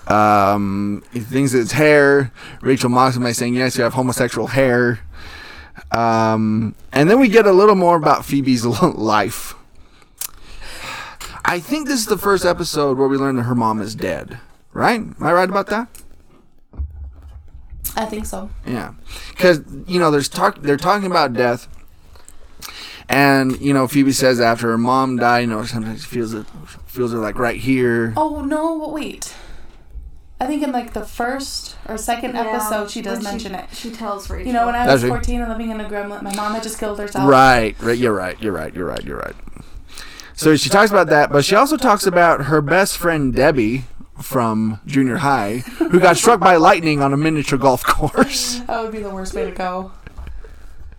[0.09, 2.33] Um, he thinks it's hair.
[2.61, 5.01] Rachel mocks him by saying, "Yes, you have homosexual hair."
[5.91, 9.55] Um, and then we get a little more about Phoebe's life.
[11.45, 14.39] I think this is the first episode where we learn that her mom is dead.
[14.73, 15.01] Right?
[15.01, 15.89] Am I right about that?
[17.97, 18.51] I think so.
[18.67, 18.95] Yeah,
[19.31, 20.61] because you know, there's talk.
[20.63, 21.69] They're talking about death,
[23.09, 26.45] and you know, Phoebe says after her mom died, you know, sometimes feels it,
[26.87, 28.13] feels her like right here.
[28.17, 28.89] Oh no!
[28.89, 29.33] Wait.
[30.41, 33.67] I think in like the first or second episode, she does when mention it.
[33.73, 34.47] She tells Rachel.
[34.47, 35.09] You know, when I was she?
[35.09, 37.29] 14 and living in a gremlin, my mom had just killed herself.
[37.29, 37.97] Right, right.
[37.97, 38.41] You're right.
[38.43, 38.75] You're right.
[38.75, 39.05] You're right.
[39.05, 39.35] You're right.
[40.35, 43.85] So she talks about that, but she also talks about her best friend Debbie
[44.21, 48.93] from junior high, who got struck by lightning on a miniature golf course, That would
[48.93, 49.93] be the worst way to go.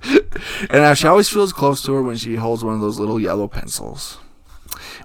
[0.04, 3.20] and how she always feels close to her when she holds one of those little
[3.20, 4.20] yellow pencils.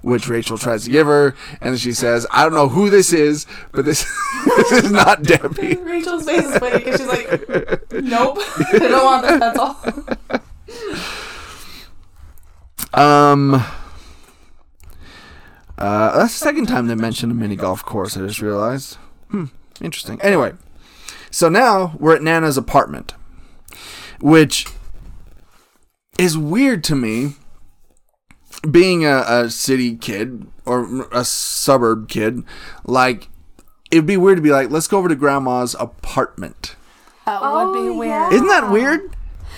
[0.01, 3.45] Which Rachel tries to give her, and she says, "I don't know who this is,
[3.71, 4.03] but this
[4.57, 9.27] this is not Debbie." Rachel's face is funny because she's like, nope, I don't want
[9.27, 11.11] this all."
[12.93, 13.53] Um,
[15.77, 18.17] uh, that's the second time they mentioned a mini golf course.
[18.17, 18.95] I just realized.
[19.29, 19.45] Hmm,
[19.79, 20.21] interesting.
[20.21, 20.53] Anyway,
[21.29, 23.13] so now we're at Nana's apartment,
[24.19, 24.67] which
[26.17, 27.35] is weird to me.
[28.69, 32.43] Being a, a city kid or a suburb kid,
[32.85, 33.29] like
[33.89, 36.75] it'd be weird to be like, let's go over to grandma's apartment.
[37.25, 38.09] That Oh, would be oh, weird.
[38.09, 38.29] yeah.
[38.31, 39.15] Isn't that weird?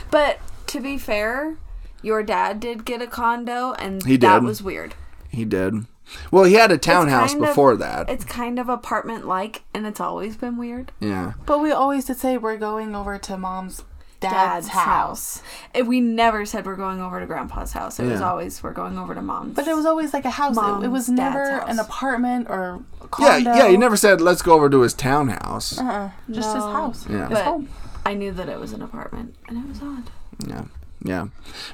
[0.09, 1.57] But to be fair,
[2.01, 4.43] your dad did get a condo, and He that did.
[4.45, 4.95] was weird.
[5.29, 5.85] He did.
[6.31, 8.09] Well, he had a townhouse kind of- before that.
[8.09, 10.91] It's kind of apartment like, and it's always been weird.
[10.99, 11.33] Yeah.
[11.45, 13.83] But we always did say we're going over to mom's
[14.31, 15.41] dad's, house.
[15.73, 17.99] And we never said we're going over to grandpa's house.
[17.99, 19.55] It was always we're going over to mom's.
[19.55, 20.57] But it was always like a house.
[20.57, 21.69] It, it was never house.
[21.69, 22.61] an apartment or
[23.01, 23.53] a Yeah, condo.
[23.55, 23.67] yeah.
[23.67, 25.77] You never said let's go over to his townhouse.
[25.79, 26.09] Uh-uh.
[26.31, 27.07] Just his house.
[27.09, 27.27] Yeah.
[27.29, 27.69] His But- home.
[28.05, 30.09] I knew that it was an apartment, and it was odd.
[30.45, 30.65] Yeah,
[31.03, 31.27] yeah.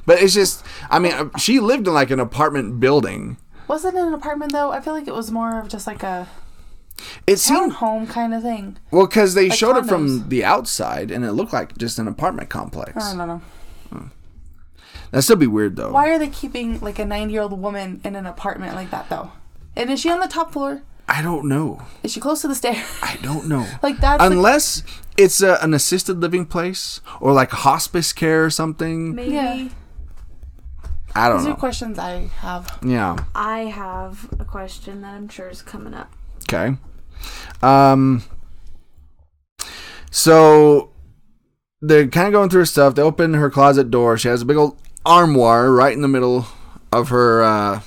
[0.06, 3.38] But it's just, I mean, uh, she lived in like an apartment building.
[3.68, 4.72] Was it an apartment though?
[4.72, 6.28] I feel like it was more of just like a
[7.28, 8.78] It seemed home kind of thing.
[8.92, 12.08] well because they Like showed it from the outside, and it looked like just an
[12.08, 13.04] apartment complex.
[13.04, 13.42] I don't know.
[13.90, 14.08] Hmm.
[15.12, 15.92] That'd still be weird though.
[15.92, 19.10] Why are they keeping like a 90 year old woman in an apartment like that
[19.10, 19.32] though?
[19.76, 20.82] And is she on the top floor?
[21.08, 21.82] I don't know.
[22.04, 22.86] Is she close to the stairs?
[23.02, 23.66] I don't know.
[23.82, 24.84] like that's like, Unless
[25.18, 29.16] it's a, an assisted living place or like hospice care or something.
[29.16, 29.70] Maybe Yeah.
[31.16, 31.40] I don't know.
[31.40, 31.56] these are know.
[31.56, 32.78] questions I have.
[32.86, 33.18] Yeah.
[33.34, 36.14] I have a question that I'm sure is coming up.
[36.44, 36.78] Okay.
[37.62, 38.24] Um.
[40.12, 40.92] So
[41.82, 42.96] they're kind of going through her stuff.
[42.96, 44.18] They open her closet door.
[44.18, 46.48] She has a big old armoire right in the middle
[46.92, 47.44] of her.
[47.44, 47.82] Uh,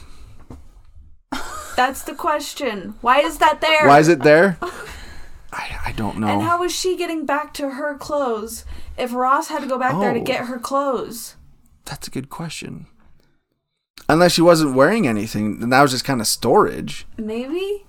[1.76, 2.94] That's the question.
[3.00, 3.86] Why is that there?
[3.88, 4.58] why is it there?
[5.54, 6.28] I, I don't know.
[6.28, 8.64] And how was she getting back to her clothes
[8.96, 10.24] if Ross had to go back there to Oh.
[10.24, 11.36] get her clothes?
[11.84, 12.86] That's a good question.
[14.08, 17.06] Unless she wasn't wearing anything, then that was just kind of storage.
[17.18, 17.84] Maybe?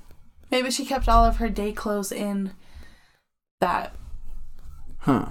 [0.54, 2.52] Maybe she kept all of her day clothes in
[3.60, 3.96] that.
[5.00, 5.30] Huh.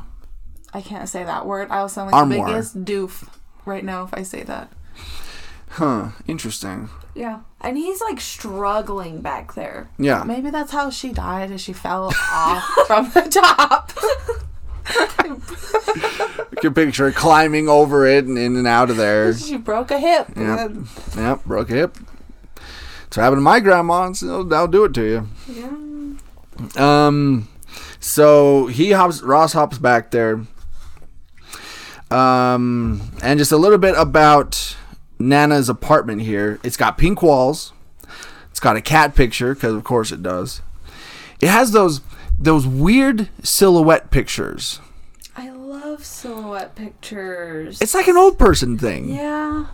[0.75, 1.69] I can't say that word.
[1.71, 2.45] I'll sound like Armoire.
[2.49, 3.29] the biggest doof
[3.65, 4.73] right now if I say that.
[5.71, 6.09] Huh.
[6.27, 6.89] Interesting.
[7.15, 7.43] Yeah.
[7.61, 9.91] And he's like struggling back there.
[9.97, 10.25] Yeah.
[10.25, 13.93] Maybe that's how she died, as she fell off from the top.
[16.53, 19.33] You can picture her climbing over it and in and out of there.
[19.35, 20.29] she broke a hip.
[20.37, 20.71] Yep.
[21.17, 21.45] Yep.
[21.45, 21.99] Broke a hip.
[23.13, 24.07] It's happened to my grandma.
[24.07, 25.29] and So that'll do it to you.
[25.47, 27.07] Yeah.
[27.07, 27.47] Um,
[28.01, 30.47] so he hops, Ross hops back there.
[32.11, 34.79] Um, and just a little bit about
[35.19, 36.59] Nana's apartment here.
[36.63, 37.75] It's got pink walls.
[38.51, 40.63] It's got a cat picture because of course it does.
[41.43, 42.01] It has those
[42.39, 44.81] those weird silhouette pictures.
[45.37, 47.79] I love silhouette pictures.
[47.83, 49.11] It's like an old person thing.
[49.11, 49.67] Yeah.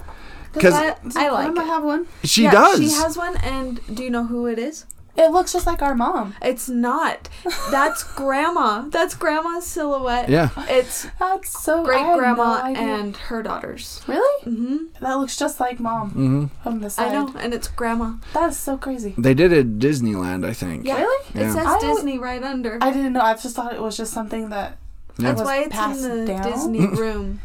[0.54, 1.66] 'Cause- I, I like Grandma it.
[1.66, 2.06] have one.
[2.24, 2.78] She Yeah, does.
[2.80, 4.86] She has one, and do you know who it is?
[5.16, 6.34] It looks just like our mom.
[6.40, 7.28] It's not.
[7.72, 8.82] That's grandma.
[8.88, 10.28] That's grandma's silhouette.
[10.28, 10.50] Yeah.
[10.68, 14.00] It's That's so great grandma no and her daughters.
[14.06, 14.76] really Mm-hmm.
[15.04, 16.44] that looks just like mom mm-hmm.
[16.62, 17.08] from the side.
[17.08, 18.12] I know, and it's grandma.
[18.32, 19.14] That is so crazy.
[19.18, 20.86] They did it at Disneyland, I think.
[20.86, 20.98] Yeah.
[20.98, 21.26] Really?
[21.34, 22.78] It says I Disney right under.
[22.80, 23.20] I didn't know.
[23.22, 24.76] I just thought it was just something that
[25.18, 25.30] Yeah.
[25.30, 26.42] That's was why it's passed in the down?
[26.44, 27.40] Disney room.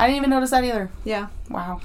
[0.00, 0.90] I didn't even notice that either.
[1.04, 1.28] Yeah.
[1.48, 1.80] Wow.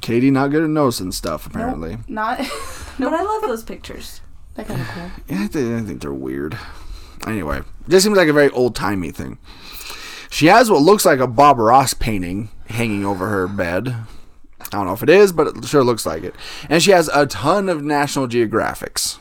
[0.00, 1.98] Katie not good at noticing stuff apparently.
[2.08, 2.40] Not.
[2.98, 4.20] But I love those pictures.
[4.54, 5.10] They're kind of cool.
[5.28, 6.58] Yeah, I think, I think they're weird.
[7.26, 9.38] Anyway, this seems like a very old timey thing.
[10.28, 13.88] She has what looks like a Bob Ross painting hanging over her bed.
[14.60, 16.34] I don't know if it is, but it sure looks like it.
[16.68, 19.18] And she has a ton of National Geographics.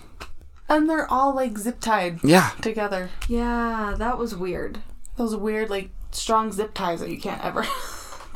[0.68, 3.10] And they're all like zip tied Yeah, together.
[3.30, 4.80] Yeah, that was weird.
[5.16, 7.66] Those weird like strong zip ties that you can't ever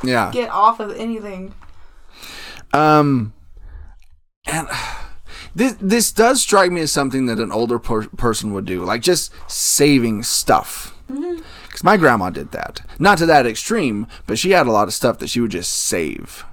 [0.06, 0.32] yeah.
[0.34, 1.54] get off of anything.
[2.74, 3.34] Um,
[4.48, 4.68] and
[5.56, 9.02] this this does strike me as something that an older per- person would do, like
[9.02, 10.96] just saving stuff.
[11.10, 11.42] Mm-hmm.
[11.68, 14.94] Because my grandma did that, not to that extreme, but she had a lot of
[14.94, 16.46] stuff that she would just save,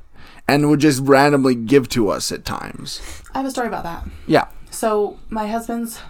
[0.47, 3.01] and would just randomly give to us at times.
[3.35, 4.07] I have a story about that.
[4.27, 4.49] Yeah.
[4.71, 6.01] So my husband's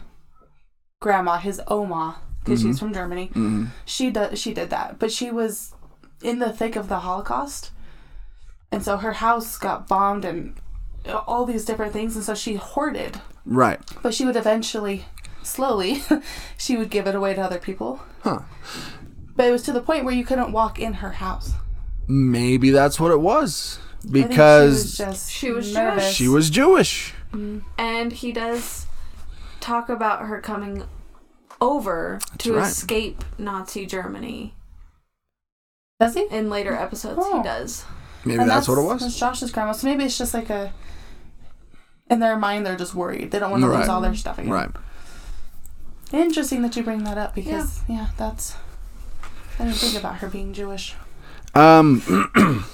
[1.00, 2.86] grandma, his Oma, because she's mm-hmm.
[2.86, 3.66] from Germany, mm-hmm.
[3.84, 5.74] she does she did that, but she was
[6.22, 7.70] in the thick of the Holocaust,
[8.72, 10.54] and so her house got bombed and
[11.26, 13.20] all these different things, and so she hoarded.
[13.44, 13.80] Right.
[14.02, 15.06] But she would eventually,
[15.42, 16.02] slowly,
[16.58, 18.00] she would give it away to other people.
[18.22, 18.40] Huh.
[19.34, 21.52] But it was to the point where you couldn't walk in her house
[22.06, 23.78] Maybe that's what it was.
[24.10, 26.10] Because she was just She was nervous.
[26.12, 27.14] she was Jewish.
[27.32, 27.60] Mm-hmm.
[27.78, 28.86] And he does
[29.60, 30.84] talk about her coming
[31.60, 32.66] over to right.
[32.68, 34.54] escape Nazi Germany.
[36.00, 36.26] Does he?
[36.30, 37.38] In later episodes, Oh.
[37.38, 37.84] he does.
[38.24, 39.00] Maybe And that's, what it was.
[39.00, 39.72] That's Josh's grandma.
[39.72, 40.72] So maybe it's just like a.
[42.10, 43.30] In their mind, they're just worried.
[43.30, 43.78] They don't want to Right.
[43.80, 44.50] lose all their stuff again.
[44.52, 44.70] Right.
[46.12, 48.56] Interesting that you bring that up because yeah, that's.
[49.58, 50.94] I didn't think about her being Jewish.
[51.54, 52.02] Um.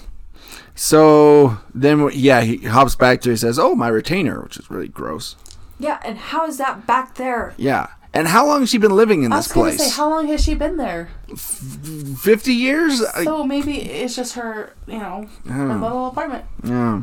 [0.75, 3.31] so then, yeah, he hops back to.
[3.31, 5.37] He says, "Oh, my retainer," which is really gross.
[5.79, 7.53] Yeah, and how is that back there?
[7.59, 7.89] Yeah.
[8.17, 9.91] And how long has she been living in I this was going to place?
[9.91, 11.11] say, how long has she been there?
[11.37, 13.05] Fifty years.
[13.25, 16.47] So maybe it's just her, you know, her little apartment.
[16.65, 17.03] Yeah.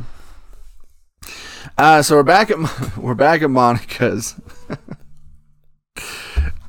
[1.77, 2.57] Uh, so we're back at
[2.97, 4.35] we're back at Monica's.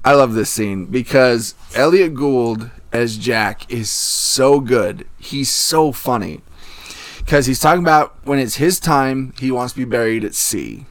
[0.05, 5.09] I love this scene because Elliott Gould as Jack is so good.
[5.19, 6.43] He's so funny
[7.19, 10.85] because he's talking about when it's his time, he wants to be buried at sea.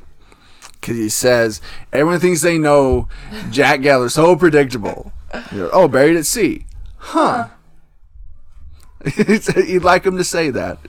[0.83, 1.61] Because he says
[1.93, 3.07] everyone thinks they know
[3.51, 5.13] Jack Geller's so predictable.
[5.53, 6.65] You know, oh, buried at sea,
[6.97, 7.47] huh?
[9.15, 10.79] He'd like him to say that.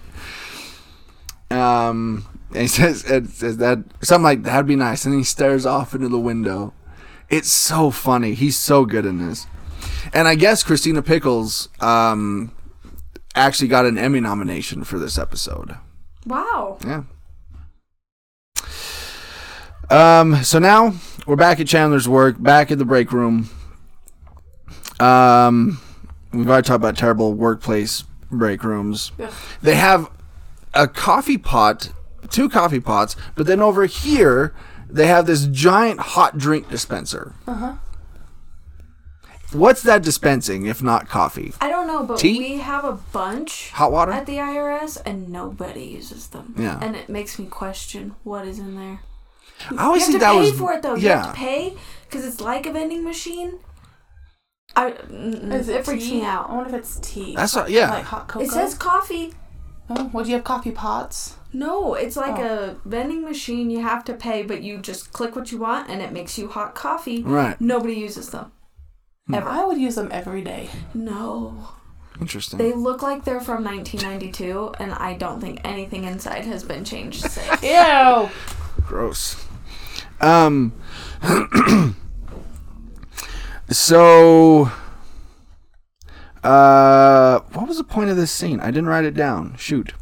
[1.48, 5.64] Um, and he says, it says that something like that'd be nice, and he stares
[5.64, 6.74] off into the window.
[7.30, 8.34] It's so funny.
[8.34, 9.46] He's so good in this.
[10.12, 12.52] And I guess Christina Pickles um,
[13.36, 15.76] actually got an Emmy nomination for this episode.
[16.26, 16.78] Wow.
[16.84, 17.04] Yeah.
[19.90, 20.42] Um.
[20.42, 20.94] So now
[21.26, 23.50] we're back at Chandler's work, back in the break room.
[25.00, 25.80] Um,
[26.32, 29.12] we've already talked about terrible workplace break rooms.
[29.62, 30.10] They have
[30.72, 31.90] a coffee pot,
[32.30, 34.54] two coffee pots, but then over here
[34.88, 37.34] they have this giant hot drink dispenser.
[37.46, 37.74] Uh huh.
[39.52, 41.52] What's that dispensing if not coffee?
[41.60, 42.38] I don't know, but Tea?
[42.38, 44.10] we have a bunch Hot water?
[44.10, 46.54] at the IRS and nobody uses them.
[46.58, 46.78] Yeah.
[46.82, 49.00] And it makes me question what is in there.
[49.76, 50.94] I always you have to that pay was for it though.
[50.94, 51.22] You Yeah.
[51.26, 53.60] have to pay because it's like a vending machine.
[54.76, 56.20] I mm-mm, Is it it freaks tea?
[56.20, 57.34] me I wonder if it's tea.
[57.36, 57.90] That's what, yeah.
[57.90, 58.44] Like hot cocoa.
[58.44, 59.32] It says coffee.
[59.90, 60.44] Oh, what do you have?
[60.44, 61.36] Coffee pots.
[61.52, 62.76] No, it's like Oh.
[62.84, 63.70] a vending machine.
[63.70, 66.48] You have to pay, but you just click what you want, and it makes you
[66.48, 67.22] hot coffee.
[67.22, 67.60] right.
[67.60, 68.50] Nobody uses them.
[69.28, 69.34] Hmm.
[69.34, 69.48] Ever.
[69.48, 70.70] I would use them every day.
[70.94, 71.68] No.
[72.20, 72.58] Interesting.
[72.58, 77.22] They look like they're from 1992, and I don't think anything inside has been changed
[77.30, 77.62] since.
[77.62, 78.30] Ew.
[78.86, 79.43] Gross.
[80.20, 80.72] Um.
[83.70, 84.70] so.
[86.42, 88.60] Uh, what was the point of this scene?
[88.60, 89.56] I didn't write it down.
[89.56, 89.94] Shoot.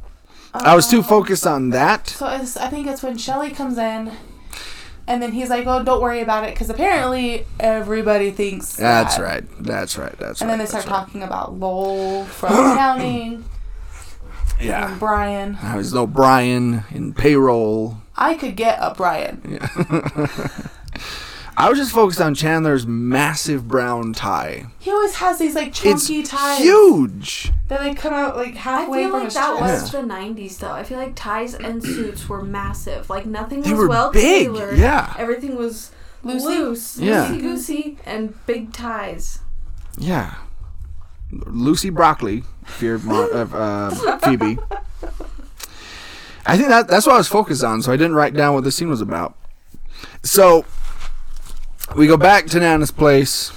[0.53, 2.09] I was too focused on that.
[2.09, 4.13] So it's, I think it's when Shelly comes in,
[5.07, 9.23] and then he's like, "Oh, don't worry about it," because apparently everybody thinks That's that.
[9.23, 9.45] right.
[9.61, 10.19] That's right.
[10.19, 10.51] That's And right.
[10.51, 11.05] And then they start that's right.
[11.07, 13.45] talking about Lowell from accounting
[14.61, 14.97] Yeah.
[14.99, 15.57] Brian.
[15.63, 18.02] There's no Brian in payroll.
[18.17, 19.41] I could get a Brian.
[21.55, 24.67] I was just focused on Chandler's massive brown tie.
[24.79, 26.59] He always has these like It's chunky ties.
[26.59, 27.53] huge.
[27.69, 29.01] They like come out like halfway.
[29.01, 29.83] I halfway feel from like his that chest.
[29.83, 30.71] was the 90s, though.
[30.73, 33.11] I feel like ties and suits were massive.
[33.11, 34.79] Like, nothing They was were well big, tailored.
[34.79, 35.15] yeah.
[35.19, 35.91] Everything was
[36.25, 36.45] Loosey?
[36.47, 37.29] loose, Yeah.
[37.29, 39.41] loosey goosey, and big ties.
[39.99, 40.35] Yeah.
[41.31, 44.59] Lucy Broccoli feared Mon- uh, uh, Phoebe.
[46.47, 48.65] I think that that's what I was focused on, so I didn't write down what
[48.65, 49.37] the scene was about.
[50.23, 50.65] So
[51.97, 53.53] we go back to Nana's place.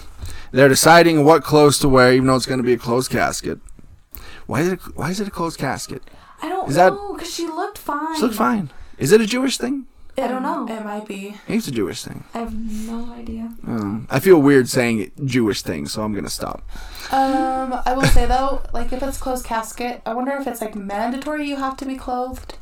[0.51, 3.59] They're deciding what clothes to wear, even though it's going to be a closed casket.
[4.45, 4.79] Why is it?
[4.95, 6.03] Why is it a closed casket?
[6.41, 8.15] I don't Is that- know, because she looked fine.
[8.15, 8.69] She looked fine.
[8.97, 9.87] Is it a Jewish thing?
[10.17, 10.65] I don't know.
[10.65, 11.35] It might be.
[11.49, 12.23] I It's a Jewish thing.
[12.33, 13.53] I have no idea.
[13.67, 16.61] Um, I feel weird saying Jewish thing, so I'm going to stop.
[17.11, 20.73] Um, I will say though, like if it's closed casket, I wonder if it's like
[20.73, 22.57] mandatory you have to be clothed.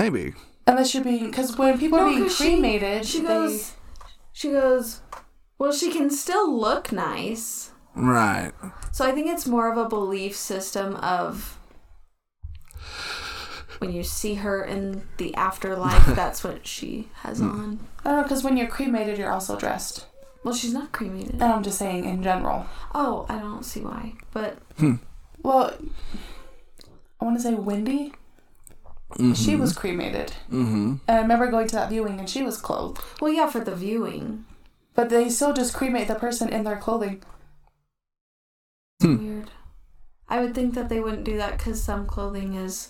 [0.00, 0.32] Maybe.
[0.66, 3.72] And you're being, because when people are No, being 'cause she- cremated, She they- goes,
[4.32, 5.02] she goes,
[5.58, 7.72] well, she can still look nice.
[7.94, 8.52] Right.
[8.92, 11.58] So I think it's more of a belief system of
[13.78, 17.50] when you see her in the afterlife, that's what she has hmm.
[17.50, 17.80] on.
[18.04, 20.06] I don't know, because when you're cremated, you're also dressed.
[20.44, 21.34] Well, she's not cremated.
[21.34, 22.64] And I'm just saying in general.
[22.94, 24.14] Oh, I don't see why.
[24.32, 24.94] But hmm.
[25.42, 25.74] Well,
[27.20, 28.14] I want to say Wendy.
[29.34, 30.32] She was cremated.
[30.50, 30.96] Mm-hmm.
[31.06, 33.02] And I remember going to that viewing and she was clothed.
[33.20, 34.44] well, yeah, for the viewing.
[34.94, 37.22] But they still just cremate the person in their clothing.
[39.00, 39.16] Hmm.
[39.16, 39.50] Weird.
[40.28, 42.88] I would think that they wouldn't do that because some clothing is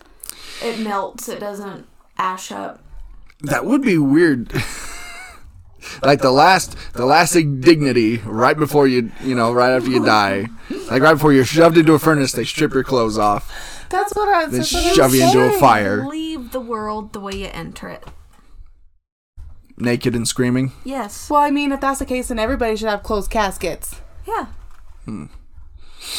[0.63, 1.29] it melts.
[1.29, 1.87] It doesn't
[2.19, 2.85] ash up.
[3.43, 4.53] That would be weird.
[6.03, 10.47] like the last, the last dignity right before you, you know, right after you die,
[10.91, 14.29] like right before you're shoved into a furnace, they strip your clothes off, That's what
[14.29, 17.33] I was then that's what shove you into a fire, Leave the world the way
[17.35, 18.05] you enter it.
[19.77, 20.73] naked and screaming.
[20.85, 21.29] Yes.
[21.31, 24.01] Well, I mean, if that's the case, then everybody should have closed caskets.
[24.27, 24.47] Yeah.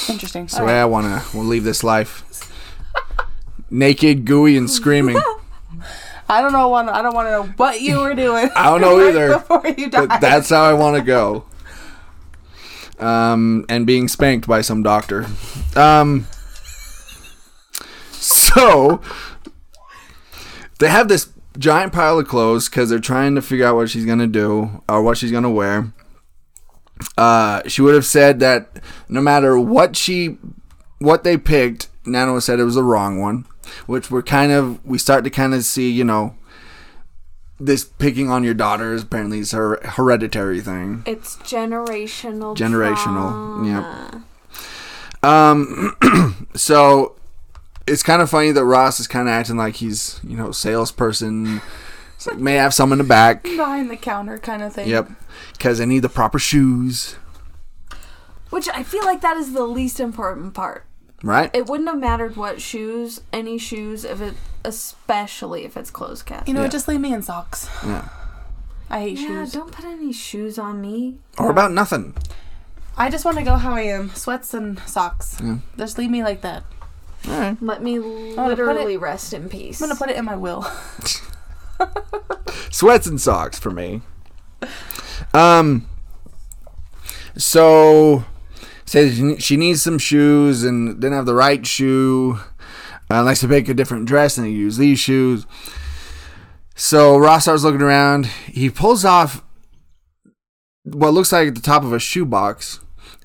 [0.09, 0.43] Interesting.
[0.43, 2.23] That's the way I wanna, We'll leave this life.
[3.69, 5.17] Naked, gooey, and screaming.
[6.29, 6.67] I don't know.
[6.69, 8.49] Want I don't want to know what you were doing.
[8.55, 10.07] I don't know either, Before you died.
[10.09, 11.45] But that's how I want to go.
[12.99, 15.25] Um, and being spanked by some doctor.
[15.75, 16.27] Um,
[18.53, 19.01] so
[20.79, 24.05] they have this giant pile of clothes because they're trying to figure out what she's
[24.05, 25.93] gonna do or what she's gonna wear.
[27.17, 30.37] Uh, she would have said that no matter what she,
[30.99, 33.45] what they picked, Nana said it was the wrong one,
[33.85, 36.35] which we're kind of we start to kind of see, you know,
[37.59, 41.03] this picking on your daughter is apparently is her hereditary thing.
[41.05, 42.57] It's generational.
[42.57, 44.23] Generational, trauma.
[45.23, 47.15] Um, so
[47.91, 51.61] it's kind of funny that Ross is kind of acting like he's, you know, salesperson.
[52.15, 53.43] It's like, may I have some in the back?
[53.43, 54.87] behind the counter kind of thing.
[54.89, 55.09] Yep,
[55.53, 57.15] because I need the proper shoes,
[58.49, 60.85] Which I feel like that is the least important part.
[61.23, 61.49] right?
[61.53, 64.33] It wouldn't have mattered what shoes, any shoes, if it,
[64.65, 66.47] especially if it's closed cast.
[66.47, 66.65] You know, Yeah.
[66.65, 67.69] what, just leave me in socks.
[67.85, 68.07] Yeah.
[68.89, 69.53] I hate Yeah, shoes.
[69.53, 71.17] don't put any shoes on me.
[71.37, 72.13] Or about nothing.
[72.97, 75.37] I just want to go how I am, sweats and socks.
[75.77, 76.63] Just leave me like that.
[77.29, 77.57] All right.
[77.61, 79.81] Let me gonna put literally rest in peace.
[79.81, 80.63] I'm gonna put it in my will.
[82.71, 84.01] Sweats and socks for me.
[85.33, 85.87] Um.
[87.37, 88.25] So
[88.85, 92.39] says she- she needs some shoes and didn't have the right shoe.
[93.09, 95.45] Uh, likes to pick a different dress and they use these shoes.
[96.75, 98.25] So Ross starts looking around.
[98.25, 99.43] He pulls off
[100.83, 102.79] what looks like the top of a shoebox,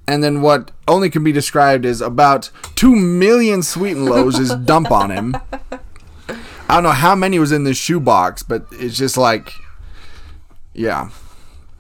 [0.08, 4.54] and then what only can be described as about two million sweet and lows is
[4.54, 5.36] dump on him.
[6.68, 9.52] I don't know how many was in this shoebox, but it's just like,
[10.74, 11.10] yeah,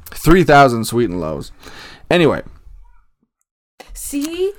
[0.06, 1.52] three thousand sweet and lows.
[2.10, 2.42] Anyway,
[3.92, 4.52] See?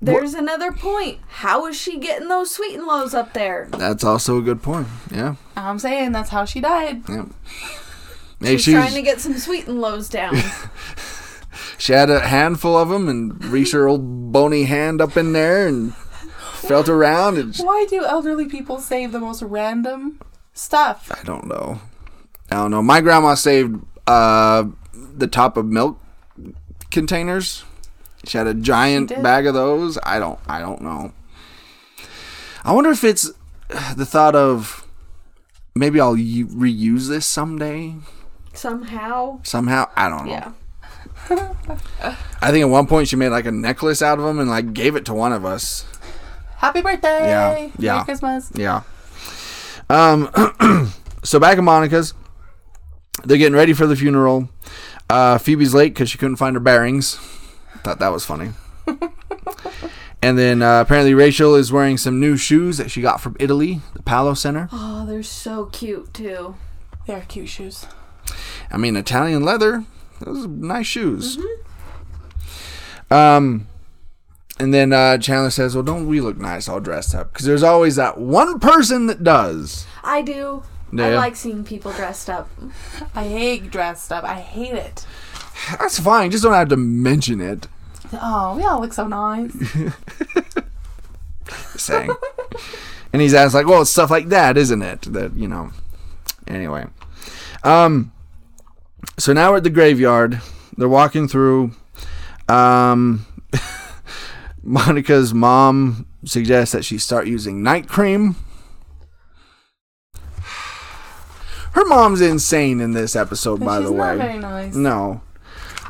[0.00, 1.20] There's another point.
[1.28, 3.68] How is she getting those sweet and lows up there?
[3.70, 4.88] that's also a good point.
[5.12, 7.02] Yeah, I'm saying that's how she died.
[7.08, 7.26] yeah.
[8.40, 10.34] Hey, She's she, trying to get some sweet and lows down.
[11.78, 15.66] she had a handful of them and reached her old bony hand up in there
[15.66, 15.94] and
[16.54, 20.20] felt around and Why do elderly people save the most random
[20.54, 21.10] stuff?
[21.12, 21.80] I don't know.
[22.50, 22.82] I don't know.
[22.82, 25.98] My grandma saved uh, the top of milk
[26.90, 27.64] containers.
[28.24, 29.98] She had a giant bag of those.
[30.04, 30.38] I don't.
[30.46, 31.12] I don't know.
[32.64, 33.30] I wonder if it's
[33.96, 34.86] the thought of
[35.74, 37.96] maybe I'll u- reuse this someday
[38.52, 39.40] Somehow.
[39.42, 39.88] somehow.
[39.96, 40.32] I don't know.
[40.32, 40.52] Yeah.
[41.30, 44.72] I think at one point she made like a necklace out of them and like
[44.72, 45.86] gave it to one of us.
[46.56, 47.28] Happy birthday!
[47.28, 47.92] Yeah, yeah.
[47.94, 48.52] Merry Christmas.
[48.54, 48.82] Yeah.
[49.88, 50.92] Um.
[51.22, 52.14] so back at Monica's,
[53.24, 54.48] they're getting ready for the funeral.
[55.10, 57.16] Uh, Phoebe's late because she couldn't find her bearings.
[57.82, 58.50] Thought that was funny.
[60.22, 63.80] and then uh, apparently Rachel is wearing some new shoes that she got from Italy,
[63.94, 64.68] the Paulo Center.
[64.72, 66.54] Oh, they're so cute too.
[67.06, 67.86] They're cute shoes.
[68.70, 69.84] I mean, Italian leather.
[70.24, 71.38] Those are nice shoes.
[73.10, 73.66] Um,
[74.58, 77.32] and then uh, Chandler says, "Well, don't we look nice all dressed up?
[77.32, 80.62] Because there's always that one person that does." I do.
[80.92, 81.06] Yeah.
[81.06, 82.50] I like seeing people dressed up.
[83.14, 84.24] I hate dressed up.
[84.24, 85.06] I hate it.
[85.78, 86.30] That's fine.
[86.30, 87.66] Just don't have to mention it.
[88.12, 89.52] Oh, we all look so nice.
[91.76, 92.10] saying.
[93.12, 95.02] and he's asked like, well, it's stuff like that, isn't it?
[95.12, 95.70] That you know.
[96.46, 96.86] Anyway,
[97.62, 98.12] um,
[99.18, 100.40] so now we're at the graveyard.
[100.76, 101.72] They're walking through.
[102.48, 103.26] Um,
[104.62, 108.36] Monica's mom suggests that she start using night cream.
[111.72, 113.98] Her mom's insane in this episode, by She's the way.
[113.98, 114.74] not very nice.
[114.74, 115.22] No.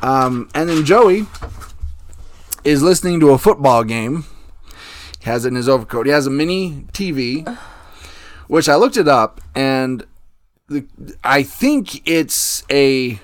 [0.01, 1.25] Um, and then Joey
[2.63, 4.23] is listening to a football game.
[5.19, 6.05] He has it in his overcoat.
[6.05, 7.45] He has a mini TV,
[8.47, 10.05] which I looked it up, and
[10.73, 13.19] the, I think it's a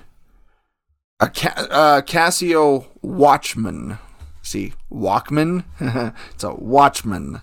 [1.19, 3.97] a Ca- uh, Casio Watchman.
[4.41, 5.63] See, Walkman.
[6.33, 7.41] it's a Watchman.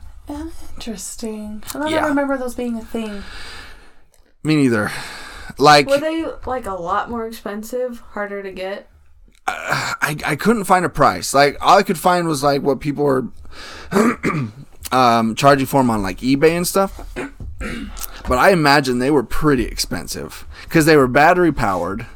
[0.75, 1.63] Interesting.
[1.75, 2.07] I don't Yeah.
[2.09, 3.23] remember those being a thing.
[4.43, 4.91] Me neither.
[5.59, 8.89] Like Were they like a lot more expensive, harder to get?
[9.47, 11.33] I, I couldn't find a price.
[11.33, 13.29] Like all I could find was like what people were
[14.93, 17.01] um, charging for them on like eBay and stuff.
[18.29, 22.07] but I imagine they were pretty expensive because they were battery powered,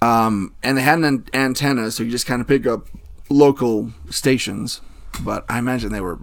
[0.00, 2.86] um, and they had an an- antenna, so you just kind of pick up
[3.28, 4.80] local stations.
[5.22, 6.18] But I imagine they were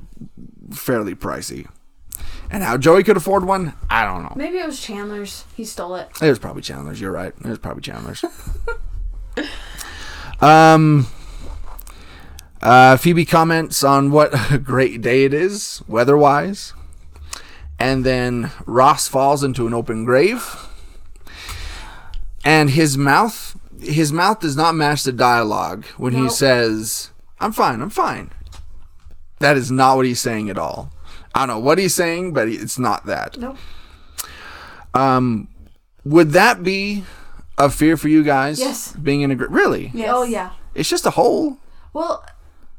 [0.72, 1.68] fairly pricey.
[2.50, 4.34] And how Joey could afford one, I don't know.
[4.36, 5.44] Maybe it was Chandler's.
[5.56, 6.10] He stole it.
[6.22, 7.02] It was probably Chandler's.
[7.02, 7.34] You're right.
[7.38, 8.24] It was probably Chandler's.
[10.42, 11.08] um,
[12.62, 16.74] uh, Phoebe comments on what a great day it is, weather-wise,
[17.80, 20.68] and then Ross falls into an open grave,
[22.44, 27.82] and his mouth, his mouth does not match the dialogue when he says, "I'm fine.
[27.82, 28.32] I'm fine."
[29.40, 30.92] That is not what he's saying at all.
[31.36, 33.38] I don't know what he's saying, but it's not that.
[33.38, 33.58] Nope.
[34.96, 35.48] Um,
[36.04, 37.04] would that be
[37.58, 38.60] a fear for you guys?
[38.60, 38.94] Yes.
[38.94, 39.92] Being in a group, really?
[39.94, 40.10] Yes.
[40.12, 40.52] Oh yeah.
[40.74, 41.58] It's just a hole.
[41.94, 42.26] Well,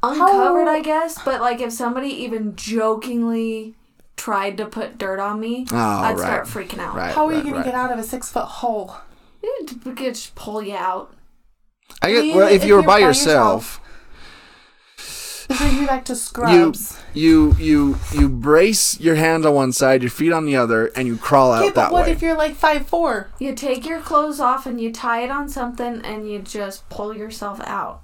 [0.03, 1.22] uncovered, How- I guess.
[1.24, 3.76] But like, if somebody even jokingly
[4.19, 6.47] tried to put dirt on me, Oh, I'd right.
[6.47, 6.95] start freaking out.
[6.95, 7.14] Right.
[7.14, 7.64] How are you going right.
[7.64, 8.97] to get out of a six foot hole?
[9.43, 11.14] It could just pull you out.
[12.03, 12.23] I guess.
[12.23, 13.81] mean, Well, if, if you were by by yourself,
[15.49, 16.99] Bring me back to you scrubs.
[17.14, 21.09] you you you brace your hands on one side, your feet on the other, and
[21.09, 22.12] you crawl out okay, but what way.
[22.12, 23.31] if you're like five four?
[23.39, 27.16] You take your clothes off and you tie it on something and you just pull
[27.16, 28.03] yourself out.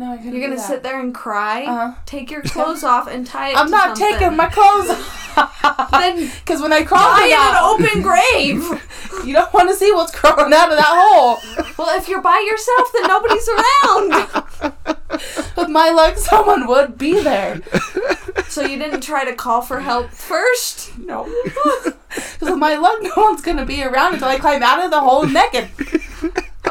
[0.00, 0.32] No, I couldn't.
[0.34, 1.64] You're gonna sit there and cry.
[1.64, 1.92] Uh-huh.
[2.06, 3.56] Take your clothes off and tie it.
[3.58, 4.18] I'm not something.
[4.18, 4.88] taking my clothes
[5.36, 5.90] off.
[5.90, 8.64] Then Because when I crawl die in an open grave.
[9.26, 11.38] you don't want to see what's crawling out of that hole.
[11.76, 15.20] Well, if you're by yourself, then nobody's around.
[15.54, 17.60] With my luck, someone would be there.
[18.48, 20.96] So you didn't try to call for help first?
[20.96, 21.30] No.
[21.44, 21.92] Because
[22.40, 25.26] with my luck, no one's gonna be around until I climb out of the hole
[25.26, 25.68] naked.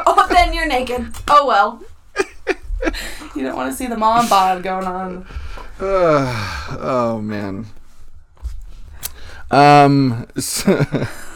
[0.04, 1.12] Oh, then you're naked.
[1.28, 1.84] Oh well.
[3.36, 5.26] You don't want to see the mom bod going on.
[5.80, 7.66] Ugh, oh man.
[9.50, 10.26] Um.
[10.38, 10.84] So,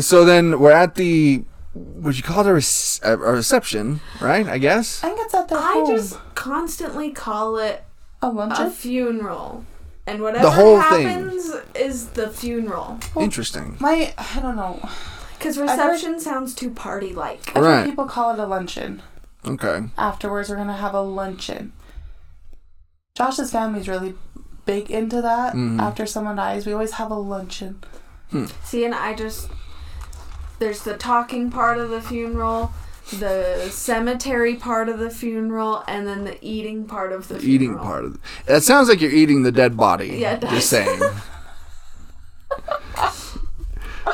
[0.00, 1.44] so then we're at the.
[1.74, 4.46] Would you call it a, rec- a a reception, right?
[4.46, 5.02] I guess.
[5.04, 5.96] I think it's at their I home.
[5.96, 7.84] just constantly call it
[8.22, 9.64] a a funeral.
[10.06, 11.06] And whatever whole thing.
[11.06, 12.98] happens is the funeral.
[13.18, 13.76] Interesting.
[13.78, 14.80] My, I don't know.
[15.38, 17.54] Because heard- reception sounds too party like.
[17.54, 17.84] Right.
[17.84, 19.02] people call it a luncheon.
[19.46, 19.84] Okay.
[19.96, 21.72] Afterwards, we're gonna have a luncheon.
[23.16, 24.14] Josh's family's really
[24.66, 25.54] big into that.
[25.54, 25.80] Mhm.
[25.80, 27.82] After someone dies, we always have a luncheon.
[28.64, 29.48] See, and I just.
[30.58, 32.72] There's the talking part of the funeral,
[33.12, 37.54] the cemetery part of the funeral, and then the eating part of the The funeral.
[37.54, 38.20] eating part of it.
[38.46, 40.16] That sounds like you're eating the dead body.
[40.18, 40.50] Yeah, it does.
[40.50, 41.00] Just saying.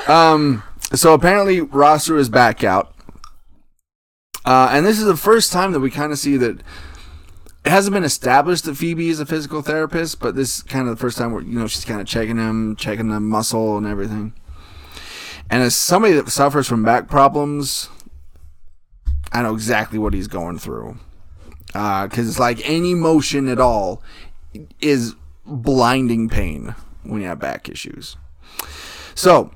[0.08, 0.62] um.
[0.92, 2.93] So apparently Ross is back out.
[4.44, 6.62] Uh, and this is the first time that we kind of see that
[7.64, 10.96] it hasn't been established that Phoebe is a physical therapist, but this is kind of
[10.96, 13.86] the first time where you know she's kind of checking him, checking the muscle and
[13.86, 14.34] everything.
[15.50, 17.88] And as somebody that suffers from back problems,
[19.32, 20.98] I know exactly what he's going through.
[21.66, 24.02] Because it's like any motion at all
[24.80, 25.14] is
[25.44, 28.16] blinding pain when you have back issues.
[29.14, 29.50] So,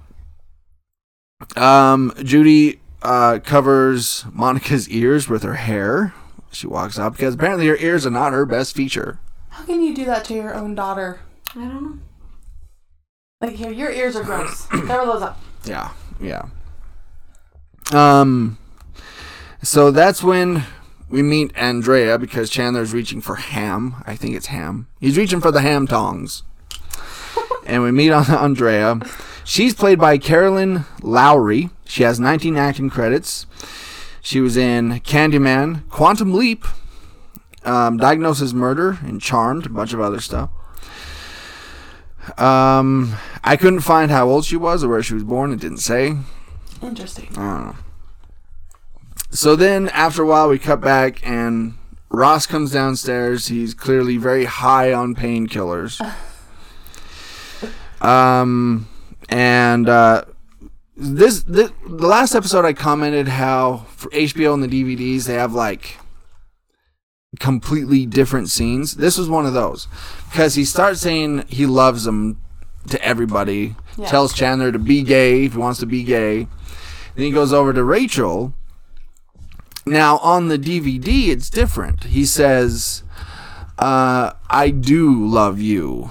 [1.57, 6.15] um, Judy uh, covers Monica's ears with her hair.
[6.51, 9.19] She walks up because apparently her ears are not her best feature.
[9.51, 11.21] How can you do that to your own daughter?
[11.51, 11.99] I don't know.
[13.41, 14.67] Like here, your ears are gross.
[14.67, 15.41] Cover those up.
[15.65, 16.47] Yeah, yeah.
[17.93, 18.59] Um,
[19.63, 20.65] so that's when
[21.09, 24.03] we meet Andrea because Chandler's reaching for ham.
[24.07, 24.89] I think it's ham.
[25.01, 26.43] He's reaching for the ham tongs.
[27.67, 29.01] and we meet on Andrea.
[29.49, 31.71] She's played by Carolyn Lowery.
[31.87, 33.47] She has 19 acting credits.
[34.21, 36.67] She was in Candyman, Quantum Leap,
[37.65, 40.51] um, Diagnosis Murder, and Charmed, a bunch of other stuff.
[42.37, 45.51] Um, I couldn't find how old she was or where she was born.
[45.51, 46.19] It didn't say.
[46.83, 47.29] Interesting.
[47.31, 47.77] I don't know.
[49.31, 51.73] So then, after a while, we cut back, and
[52.11, 53.47] Ross comes downstairs.
[53.47, 55.99] He's clearly very high on painkillers.
[58.01, 58.87] Um,
[59.29, 60.25] and uh,
[60.97, 65.53] this, this the last episode, I commented how for HBO and the DVDs they have
[65.53, 65.99] like
[67.39, 68.95] completely different scenes.
[68.95, 69.87] This was one of those
[70.31, 72.41] because he starts saying he loves them
[72.89, 73.77] to everybody.
[73.97, 74.07] Yeah.
[74.07, 76.47] Tells Chandler to be gay if he wants to be gay.
[77.15, 78.55] Then he goes over to Rachel.
[79.87, 82.05] Now on the DVD, it's different.
[82.05, 83.03] He says,
[83.79, 86.11] uh, "I do love you."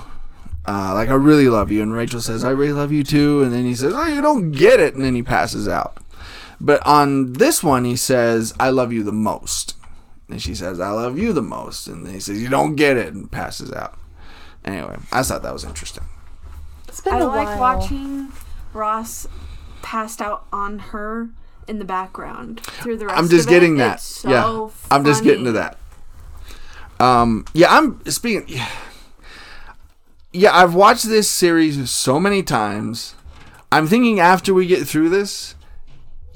[0.68, 3.54] Uh, like I really love you, and Rachel says, "I really love you too." And
[3.54, 5.98] then he says, "Oh, you don't get it," and then he passes out.
[6.60, 9.76] But on this one, he says, "I love you the most,"
[10.30, 12.98] and she says, "I love you the most," and then he says, "You don't get
[12.98, 13.98] it," and passes out.
[14.66, 16.04] Anyway, I thought that was interesting.
[16.90, 17.80] It's been I a like while.
[17.80, 18.34] watching
[18.74, 19.26] Ross
[19.82, 21.30] passed out on her
[21.68, 23.56] in the background through the rest I'm just of it.
[23.56, 23.96] getting that.
[23.98, 25.78] It's so yeah, I'm just getting to that.
[27.00, 28.44] Um, yeah, I'm speaking.
[28.48, 28.68] Yeah,
[30.38, 33.16] yeah, I've watched this series so many times.
[33.72, 35.56] I'm thinking after we get through this,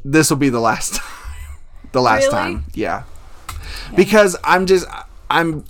[0.03, 1.33] this will be the last time.
[1.91, 2.31] the last Really?
[2.35, 3.03] time, yeah.
[3.95, 4.85] Because I'm just,
[5.29, 5.63] I'm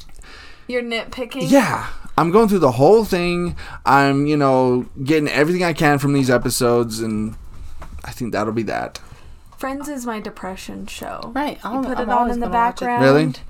[0.67, 1.49] You're nitpicking.
[1.51, 3.55] yeah i'm going through the whole thing
[3.85, 7.35] i'm you know getting everything i can from these episodes and
[8.03, 8.99] i think that'll be that
[9.61, 11.31] Friends is my depression show.
[11.35, 11.59] Right.
[11.63, 12.85] I'll, put I'm it on in the gonna watch it.
[12.85, 13.03] background.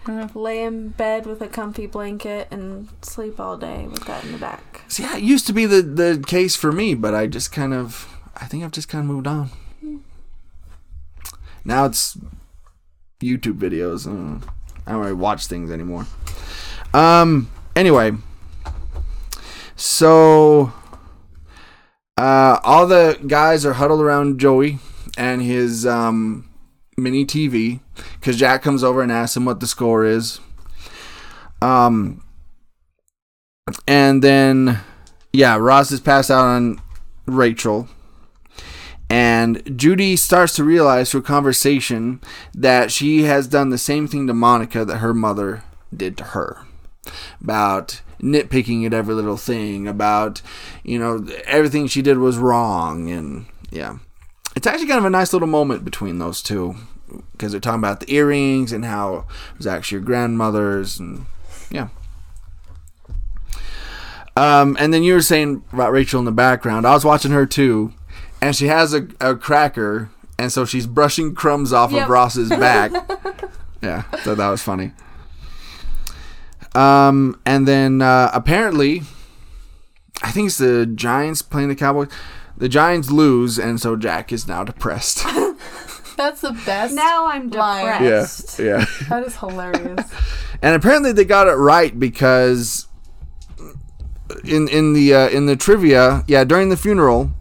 [0.05, 0.26] Really?
[0.26, 0.36] Mhm.
[0.36, 4.38] Lay in bed with a comfy blanket and sleep all day with that in the
[4.38, 4.82] back.
[4.89, 7.74] see yeah, it used to be the the case for me but i just kind
[7.74, 9.49] of i think i've just kind of moved on
[11.64, 12.18] now it's
[13.24, 14.45] youtube videos uh,
[14.86, 16.05] i don't really watch things anymore
[16.93, 18.12] um anyway
[19.78, 20.74] so
[22.18, 24.80] uh all the guys are huddled around joey
[25.18, 26.49] and his um
[26.97, 27.80] mini tv
[28.20, 30.39] because jack comes over and asks him what the score is
[31.62, 32.24] um
[33.88, 34.80] and then
[35.34, 36.82] yeah ross is passed out on
[37.26, 37.88] rachel
[39.12, 42.22] and Judy starts to realize through conversation
[42.53, 46.66] that she has done the same thing to Monica that her mother did to her.
[47.41, 50.41] About nitpicking at every little thing, about,
[50.86, 53.09] you know, everything she did was wrong.
[53.09, 53.97] And yeah.
[54.56, 56.76] It's actually kind of a nice little moment between those two
[57.32, 60.99] because they're talking about the earrings and how it was actually your grandmother's.
[60.99, 61.26] And
[61.70, 61.89] yeah.
[64.38, 66.86] Um, and then you were saying about Rachel in the background.
[66.88, 67.93] I was watching her too,
[68.41, 72.04] and she has a, a cracker, and so she's brushing crumbs off Yep.
[72.04, 72.91] of Ross's back.
[73.82, 74.93] yeah, so that was funny.
[76.74, 79.02] Um, and then uh, apparently,
[80.22, 82.09] I think it's the Giants playing the Cowboys.
[82.57, 85.24] The Giants lose, and so Jack is now depressed.
[86.17, 86.93] That's the best.
[86.93, 87.99] Now I'm Liar.
[87.99, 88.59] depressed.
[88.59, 88.86] yeah.
[89.09, 90.11] That is hilarious.
[90.61, 92.88] and apparently they got it right because
[94.45, 97.32] in in the uh, in the trivia, yeah, during the funeral,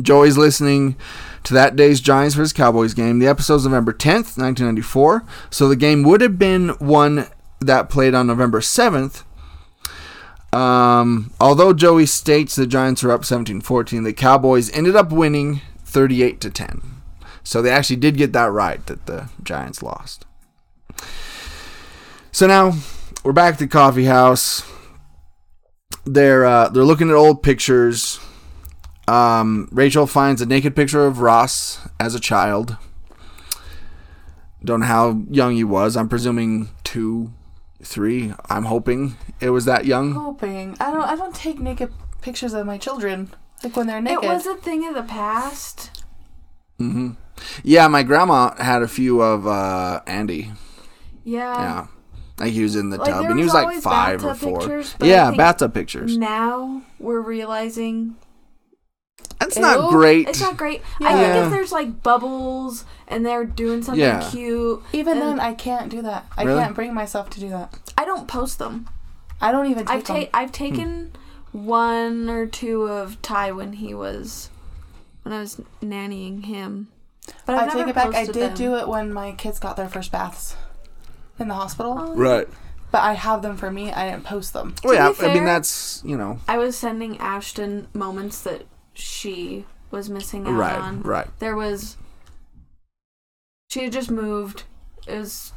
[0.00, 0.96] Joey's listening
[1.44, 3.18] to that day's Giants vs Cowboys game.
[3.18, 5.24] The episode's November tenth, nineteen ninety four.
[5.50, 7.26] So the game would have been one
[7.60, 9.24] that played on November seventh.
[10.52, 16.40] Um, although Joey states the Giants are up 17-14, the Cowboys ended up winning 38
[16.40, 16.82] to 10.
[17.42, 20.24] So they actually did get that right that the Giants lost.
[22.32, 22.74] So now
[23.24, 24.62] we're back at the coffee house.
[26.04, 28.20] They're uh, they're looking at old pictures.
[29.08, 32.76] Um, Rachel finds a naked picture of Ross as a child.
[34.64, 35.96] Don't know how young he was.
[35.96, 37.32] I'm presuming two,
[37.82, 38.32] three.
[38.50, 40.12] I'm hoping it was that young.
[40.12, 40.76] Hoping.
[40.80, 41.02] I don't.
[41.04, 43.32] I don't take naked pictures of my children.
[43.64, 44.24] Like when they're naked.
[44.24, 46.02] It was a thing of the past.
[46.78, 47.10] hmm
[47.62, 50.52] Yeah, my grandma had a few of uh, Andy.
[51.24, 51.54] Yeah.
[51.58, 51.86] Yeah,
[52.38, 54.24] like he was in the Like, tub, there and he was was like always five
[54.24, 54.58] or four.
[54.60, 56.16] pictures, yeah, bathtub pictures.
[56.18, 58.14] Now we're realizing
[59.40, 60.28] That's not great.
[60.28, 60.82] it's not great.
[61.00, 61.32] I Yeah.
[61.32, 64.28] think if there's like bubbles and they're doing something Yeah.
[64.30, 66.26] cute, Even then, I can't do that.
[66.36, 66.60] I Really?
[66.62, 67.74] can't bring myself to do that.
[67.98, 68.86] I don't post them.
[69.40, 70.22] I don't even take I've them.
[70.24, 71.12] ta- I've taken
[71.52, 74.50] one or two of Ty when he was
[75.22, 76.88] when I was nannying him.
[77.44, 78.14] But I've I never take it back.
[78.14, 78.54] I did them.
[78.54, 80.56] do it when my kids got their first baths
[81.38, 82.46] in the hospital, Oh, right.
[82.92, 83.92] but I have them for me.
[83.92, 84.74] I didn't post them.
[84.84, 85.26] Well, To yeah.
[85.28, 88.64] be I mean, that's you know, I was sending Ashton moments that
[88.94, 91.02] she was missing out right, on.
[91.02, 91.26] right.
[91.40, 91.96] There was
[93.68, 94.64] she had just moved.
[95.06, 95.52] It was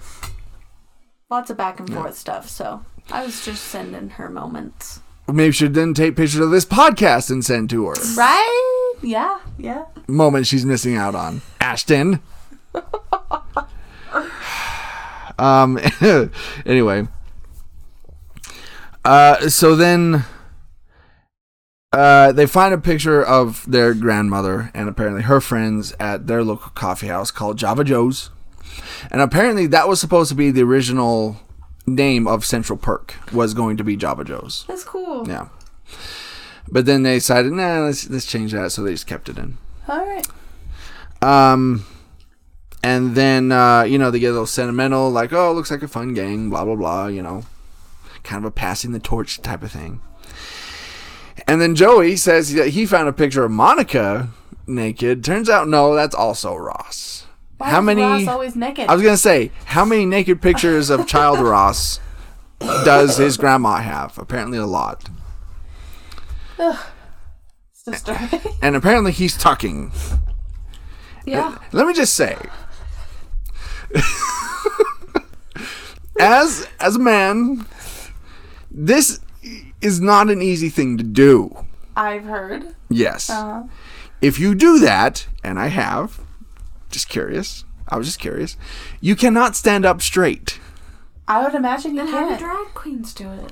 [1.30, 2.02] lots of back and Yeah.
[2.02, 5.02] forth stuff, so I was just sending her moments.
[5.28, 7.96] Maybe she didn't take pictures of this podcast and send to her.
[8.16, 8.94] Right?
[9.02, 9.40] Yeah.
[9.58, 9.86] Yeah.
[10.08, 11.42] Moment she's missing out on.
[11.60, 12.22] Ashton.
[15.40, 15.80] um.
[16.66, 17.08] anyway.
[19.04, 19.50] Uh.
[19.50, 20.26] So then.
[21.92, 26.70] Uh, they find a picture of their grandmother and apparently her friends at their local
[26.76, 28.30] coffee house called Java Joe's.
[29.10, 31.42] And apparently that was supposed to be the original
[31.90, 34.66] name of Central Perk was going to be Java Joe's.
[34.68, 35.28] That's cool.
[35.28, 35.50] Yeah.
[36.72, 39.58] But then they decided, nah, let's let's change that, so they just kept it in.
[39.88, 40.28] All right.
[41.22, 41.86] Um,
[42.84, 45.84] and then uh, you know they get a little sentimental, like, oh, it looks like
[45.84, 47.08] a fun gang, blah blah blah.
[47.08, 47.44] You know,
[48.24, 50.02] kind of a passing the torch type of thing.
[51.48, 54.30] And then Joey says that he found a picture of Monica
[54.68, 55.24] naked.
[55.24, 57.26] Turns out, no, that's also Ross.
[57.60, 58.02] Why how many?
[58.02, 58.90] Ross always naked?
[58.90, 62.00] I was gonna say, how many naked pictures of child Ross
[62.60, 64.18] does his grandma have?
[64.18, 65.10] Apparently, a lot.
[66.58, 68.42] It's disturbing.
[68.62, 69.92] And apparently, he's tucking.
[71.26, 71.58] Yeah.
[71.74, 72.38] Let me just say,
[76.20, 77.66] as as a man,
[78.72, 79.20] this
[79.82, 81.66] is not an easy thing to do.
[81.96, 82.76] I've heard.
[82.90, 83.64] Yes, Uh,
[84.22, 86.20] if you do that, and I have,
[86.90, 87.64] just curious.
[87.88, 88.56] I was just curious.
[89.02, 90.60] You cannot stand up straight.
[91.28, 92.40] I would imagine you Then how do can't.
[92.40, 93.52] drag queens do it?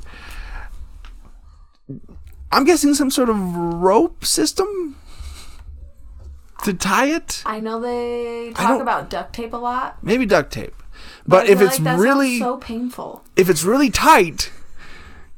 [2.52, 4.96] I'm guessing some sort of rope system
[6.64, 7.44] to tie it.
[7.46, 9.98] I know they I talk don't- about duct tape a lot.
[10.04, 10.74] Maybe duct tape.
[11.28, 13.24] But I if feel it's like that sounds really so painful.
[13.36, 14.52] if it's really tight,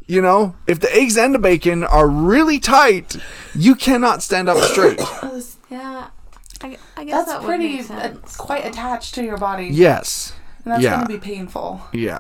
[0.08, 3.18] you know, if the eggs and the bacon are really tight,
[3.56, 5.00] you cannot stand up straight.
[5.70, 6.08] Yeah.
[6.62, 9.68] I, I guess That's that pretty, would make uh, quite attached to your body.
[9.68, 10.34] Yes.
[10.66, 10.96] And that's yeah.
[10.96, 11.82] going to be painful.
[11.94, 12.20] Yeah.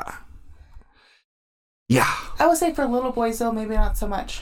[1.87, 2.11] Yeah.
[2.39, 4.41] I would say for little boys, though, maybe not so much.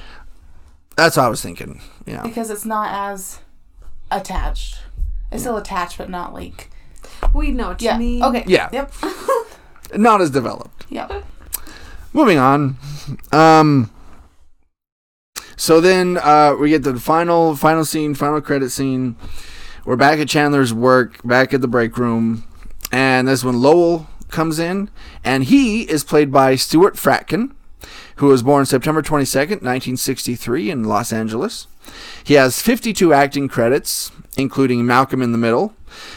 [0.96, 1.82] That's what I was thinking.
[2.06, 2.22] Yeah.
[2.24, 3.40] Because it's not as
[4.12, 4.80] attached.
[5.32, 6.70] It's still attached, but not like.
[7.34, 7.94] we know what Yeah.
[7.94, 8.24] you mean.
[8.24, 8.44] Okay.
[8.48, 8.70] Yeah.
[8.72, 8.94] Yep.
[9.96, 10.86] Not as developed.
[10.90, 11.24] Yep.
[12.14, 12.78] Moving on.
[13.32, 13.90] Um
[15.56, 19.16] so then uh we get the final final scene, final credit scene.
[19.88, 22.44] We're back at Chandler's work, back at the break room,
[22.92, 24.90] and that's when Lowell comes in,
[25.24, 27.54] and he is played by Stuart Fratkin,
[28.18, 31.68] who was born September 22nd, 1963 in Los Angeles.
[32.22, 35.74] He has 52 acting credits, including Malcolm in the Middle,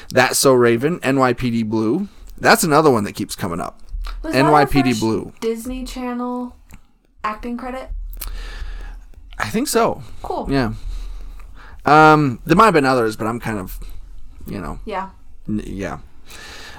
[0.09, 2.09] That's So Raven, NYPD Blue.
[2.37, 3.81] That's another one that keeps coming up.
[4.25, 5.33] Was NYPD Blue.
[5.41, 6.57] Disney Channel
[7.23, 7.91] acting credit.
[9.39, 10.03] I think so.
[10.23, 10.49] Cool.
[10.51, 10.73] Yeah.
[11.87, 13.79] Um, there might have been others, but I'm kind of,
[14.47, 15.11] you know, Yeah.
[15.49, 15.99] n- yeah.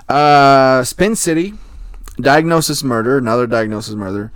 [0.07, 1.53] Uh, Spin City,
[2.19, 4.31] Diagnosis Murder, another Diagnosis Murder,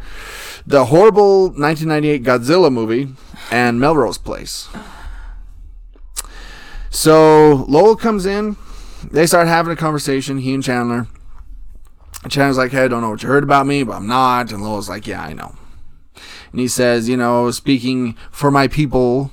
[0.66, 3.14] the horrible 1998 Godzilla movie,
[3.52, 4.68] and Melrose Place.
[6.90, 8.56] So Lowell comes in.
[9.12, 10.40] They start having a conversation.
[10.40, 11.08] He and Chandler.
[12.24, 14.52] And Chandler's like, "Hey, I don't know what you heard about me, but I'm not."
[14.52, 15.54] And Lowell's like, "Yeah, I know."
[16.52, 19.32] And he says, "You know, speaking for my people."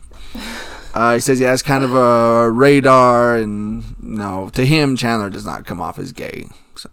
[0.95, 5.47] Uh, he says he has kind of a radar, and no, to him, Chandler does
[5.47, 6.47] not come off as gay.
[6.77, 6.91] So,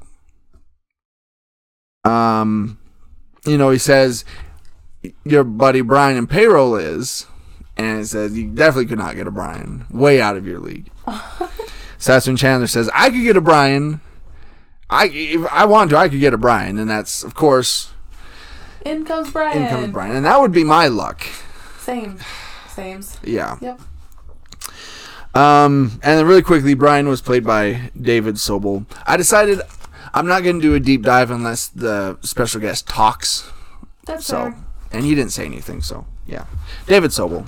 [2.09, 2.79] um,
[3.45, 4.23] you know, he says
[5.25, 7.25] your buddy Brian in payroll is,
[7.77, 10.89] and he says you definitely could not get a Brian, way out of your league.
[11.97, 13.99] so that's when Chandler says I could get a Brian.
[14.89, 17.91] I if I want to, I could get a Brian, and that's of course
[18.85, 19.61] In comes Brian.
[19.63, 21.25] in comes Brian, and that would be my luck.
[21.79, 22.17] Same.
[22.69, 23.17] Sames.
[23.23, 23.57] Yeah.
[23.59, 23.81] Yep.
[25.35, 28.85] Um, and then really quickly, Brian was played by David Sobel.
[29.05, 29.61] I decided
[30.13, 33.49] I'm not going to do a deep dive unless the special guest talks.
[34.05, 34.57] That's So, fair.
[34.91, 35.81] and he didn't say anything.
[35.81, 36.45] So, yeah,
[36.87, 37.47] David Sobel.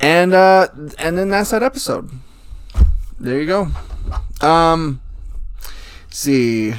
[0.00, 2.10] And uh, and then that's that episode.
[3.20, 3.68] There you go.
[4.46, 5.00] Um,
[6.10, 6.74] see.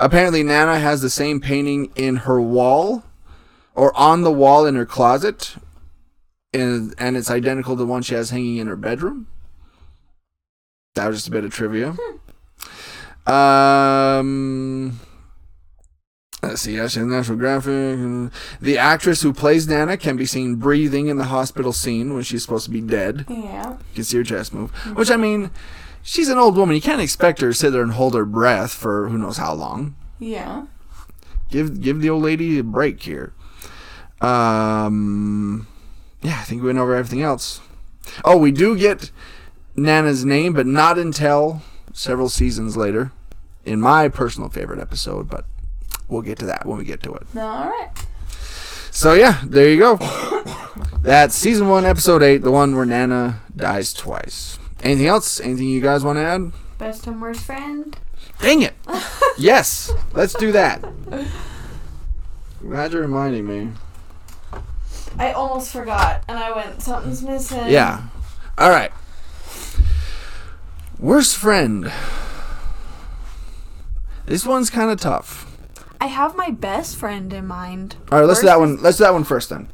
[0.00, 3.04] Apparently, Nana has the same painting in her wall,
[3.76, 5.54] or on the wall in her closet,
[6.54, 9.26] and and it's identical to the one she has hanging in her bedroom.
[10.94, 11.96] That was just a bit of trivia.
[13.26, 15.00] Um,
[16.42, 16.76] let's see.
[16.76, 21.24] Yes, in National Graphic, the actress who plays Nana can be seen breathing in the
[21.24, 23.24] hospital scene when she's supposed to be dead.
[23.28, 23.72] Yeah.
[23.72, 24.70] You can see her chest move.
[24.96, 25.50] Which I mean,
[26.02, 26.76] she's an old woman.
[26.76, 29.54] You can't expect her to sit there and hold her breath for who knows how
[29.54, 29.96] long.
[30.20, 30.66] Yeah.
[31.50, 33.32] Give give the old lady a break here.
[34.20, 35.66] Um,
[36.24, 37.60] yeah, I think we went over everything else.
[38.24, 39.10] Oh, we do get
[39.76, 41.62] Nana's name, but not until
[41.92, 43.12] several seasons later,
[43.64, 45.28] in my personal favorite episode.
[45.28, 45.44] But
[46.08, 47.26] we'll get to that when we get to it.
[47.36, 47.90] All right.
[48.90, 49.98] So yeah, there you go.
[51.02, 54.58] That's season one, episode eight, the one where Nana dies twice.
[54.82, 55.40] Anything else?
[55.40, 56.52] Anything you guys want to add?
[56.78, 57.96] Best and worst friend.
[58.40, 58.74] Dang it!
[59.38, 60.82] yes, let's do that.
[62.60, 63.72] Glad you're reminding me.
[65.18, 67.68] I almost forgot, and I went, something's missing.
[67.68, 68.02] Yeah.
[68.58, 68.92] All right.
[70.98, 71.92] Worst friend.
[74.26, 75.50] This one's kind of tough.
[76.00, 77.96] I have my best friend in mind.
[78.10, 78.80] All right, let's do that one.
[78.82, 79.68] Let's do that one first then.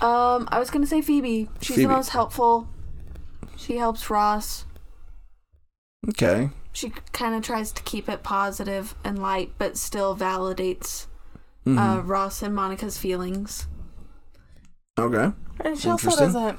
[0.00, 1.48] Um, I was gonna say Phoebe.
[1.60, 1.86] She's Phoebe.
[1.86, 2.68] the most helpful.
[3.56, 4.64] She helps Ross.
[6.08, 6.50] Okay.
[6.72, 11.06] She kind of tries to keep it positive and light, but still validates
[11.68, 11.78] Mm-hmm.
[11.78, 13.66] uh, Ross and Monica's feelings.
[14.98, 15.32] Okay.
[15.60, 16.58] And she also doesn't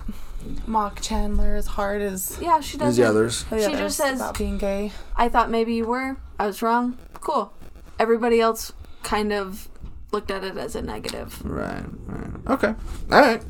[0.68, 2.97] mock Chandler as hard as Yeah, she There's does.
[2.97, 3.43] the others.
[3.45, 4.91] the She others just says- about being gay.
[5.16, 6.18] I thought maybe you were.
[6.39, 6.97] I was wrong.
[7.16, 7.53] Cool.
[7.99, 8.72] Everybody else
[9.03, 9.68] kind of
[10.12, 11.41] looked at it as a negative.
[11.45, 11.84] Right.
[12.05, 12.32] Right.
[12.47, 12.76] Okay.
[13.12, 13.41] All right.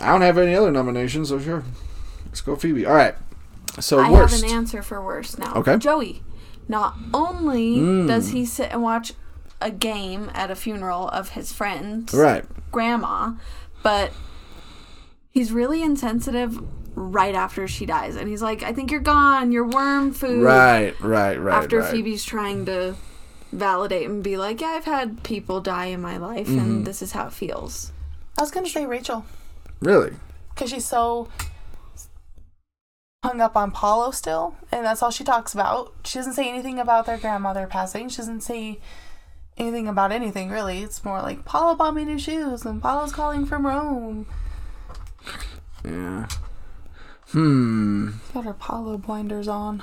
[0.00, 1.64] I don't have any other nominations, so sure.
[2.26, 2.84] Let's go Phoebe.
[2.84, 3.14] All right.
[3.80, 4.42] So I worst.
[4.42, 5.54] have an answer for worst now.
[5.54, 5.76] Okay.
[5.78, 6.22] Joey.
[6.68, 8.06] Not only Mm.
[8.08, 9.12] does he sit and watch
[9.60, 12.44] a game at a funeral of his friend's Right.
[12.70, 13.32] grandma,
[13.82, 14.12] but
[15.30, 16.58] he's really insensitive
[16.96, 18.14] right after she dies.
[18.16, 19.50] And he's like, I think you're gone.
[19.52, 20.42] You're worm food.
[20.42, 20.98] Right.
[21.00, 21.36] Right.
[21.36, 21.56] Right.
[21.56, 21.90] after right.
[21.90, 22.94] Phoebe's trying to
[23.52, 26.58] validate and be like, Yeah, I've had people die in my life, Mm-hmm.
[26.58, 27.90] and this is how it feels.
[28.38, 29.24] I was gonna say Rachel
[29.80, 30.12] Really.
[30.54, 31.28] because she's so
[33.24, 35.92] hung up on Paulo still, and that's all she talks about.
[36.04, 38.08] She doesn't say anything about their grandmother passing.
[38.08, 38.78] She doesn't say
[39.56, 40.82] anything about anything really.
[40.82, 44.26] It's more like Paulo bought me new shoes, and Paulo's calling from Rome.
[45.84, 46.28] Yeah.
[47.28, 48.10] Hmm.
[48.32, 49.82] Got her Paulo blinders on.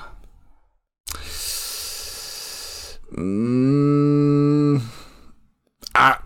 [3.13, 4.81] Mm,
[5.93, 6.17] I,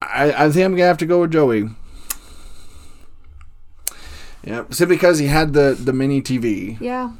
[0.00, 1.68] I I think I'm gonna have to go with Joey.
[4.42, 6.80] Yeah, simply because he had the the mini TV.
[6.80, 7.12] Yeah.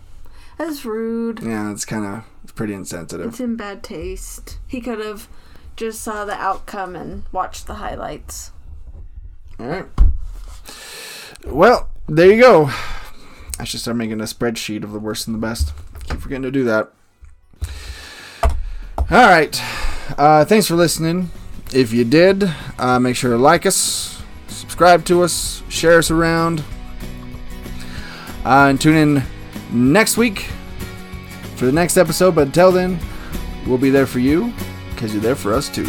[0.58, 1.40] That's rude.
[1.42, 3.28] Yeah, it's kind of it's pretty insensitive.
[3.28, 4.58] It's in bad taste.
[4.66, 5.28] He could have
[5.76, 8.52] just saw the outcome and watched the highlights.
[9.58, 9.86] All right.
[11.46, 12.70] Well, there you go.
[13.58, 15.72] I should start making a spreadsheet of the worst and the best.
[16.04, 16.92] Keep forgetting to do that.
[18.98, 19.60] All right.
[20.18, 21.30] Uh, thanks for listening.
[21.72, 26.64] If you did, uh, make sure to like us, subscribe to us, share us around,
[28.44, 29.22] uh, and tune in
[29.70, 30.48] next week
[31.62, 32.34] for the next episode.
[32.34, 32.98] But until then,
[33.68, 34.52] we'll be there for you
[34.90, 35.88] because you're there for us too.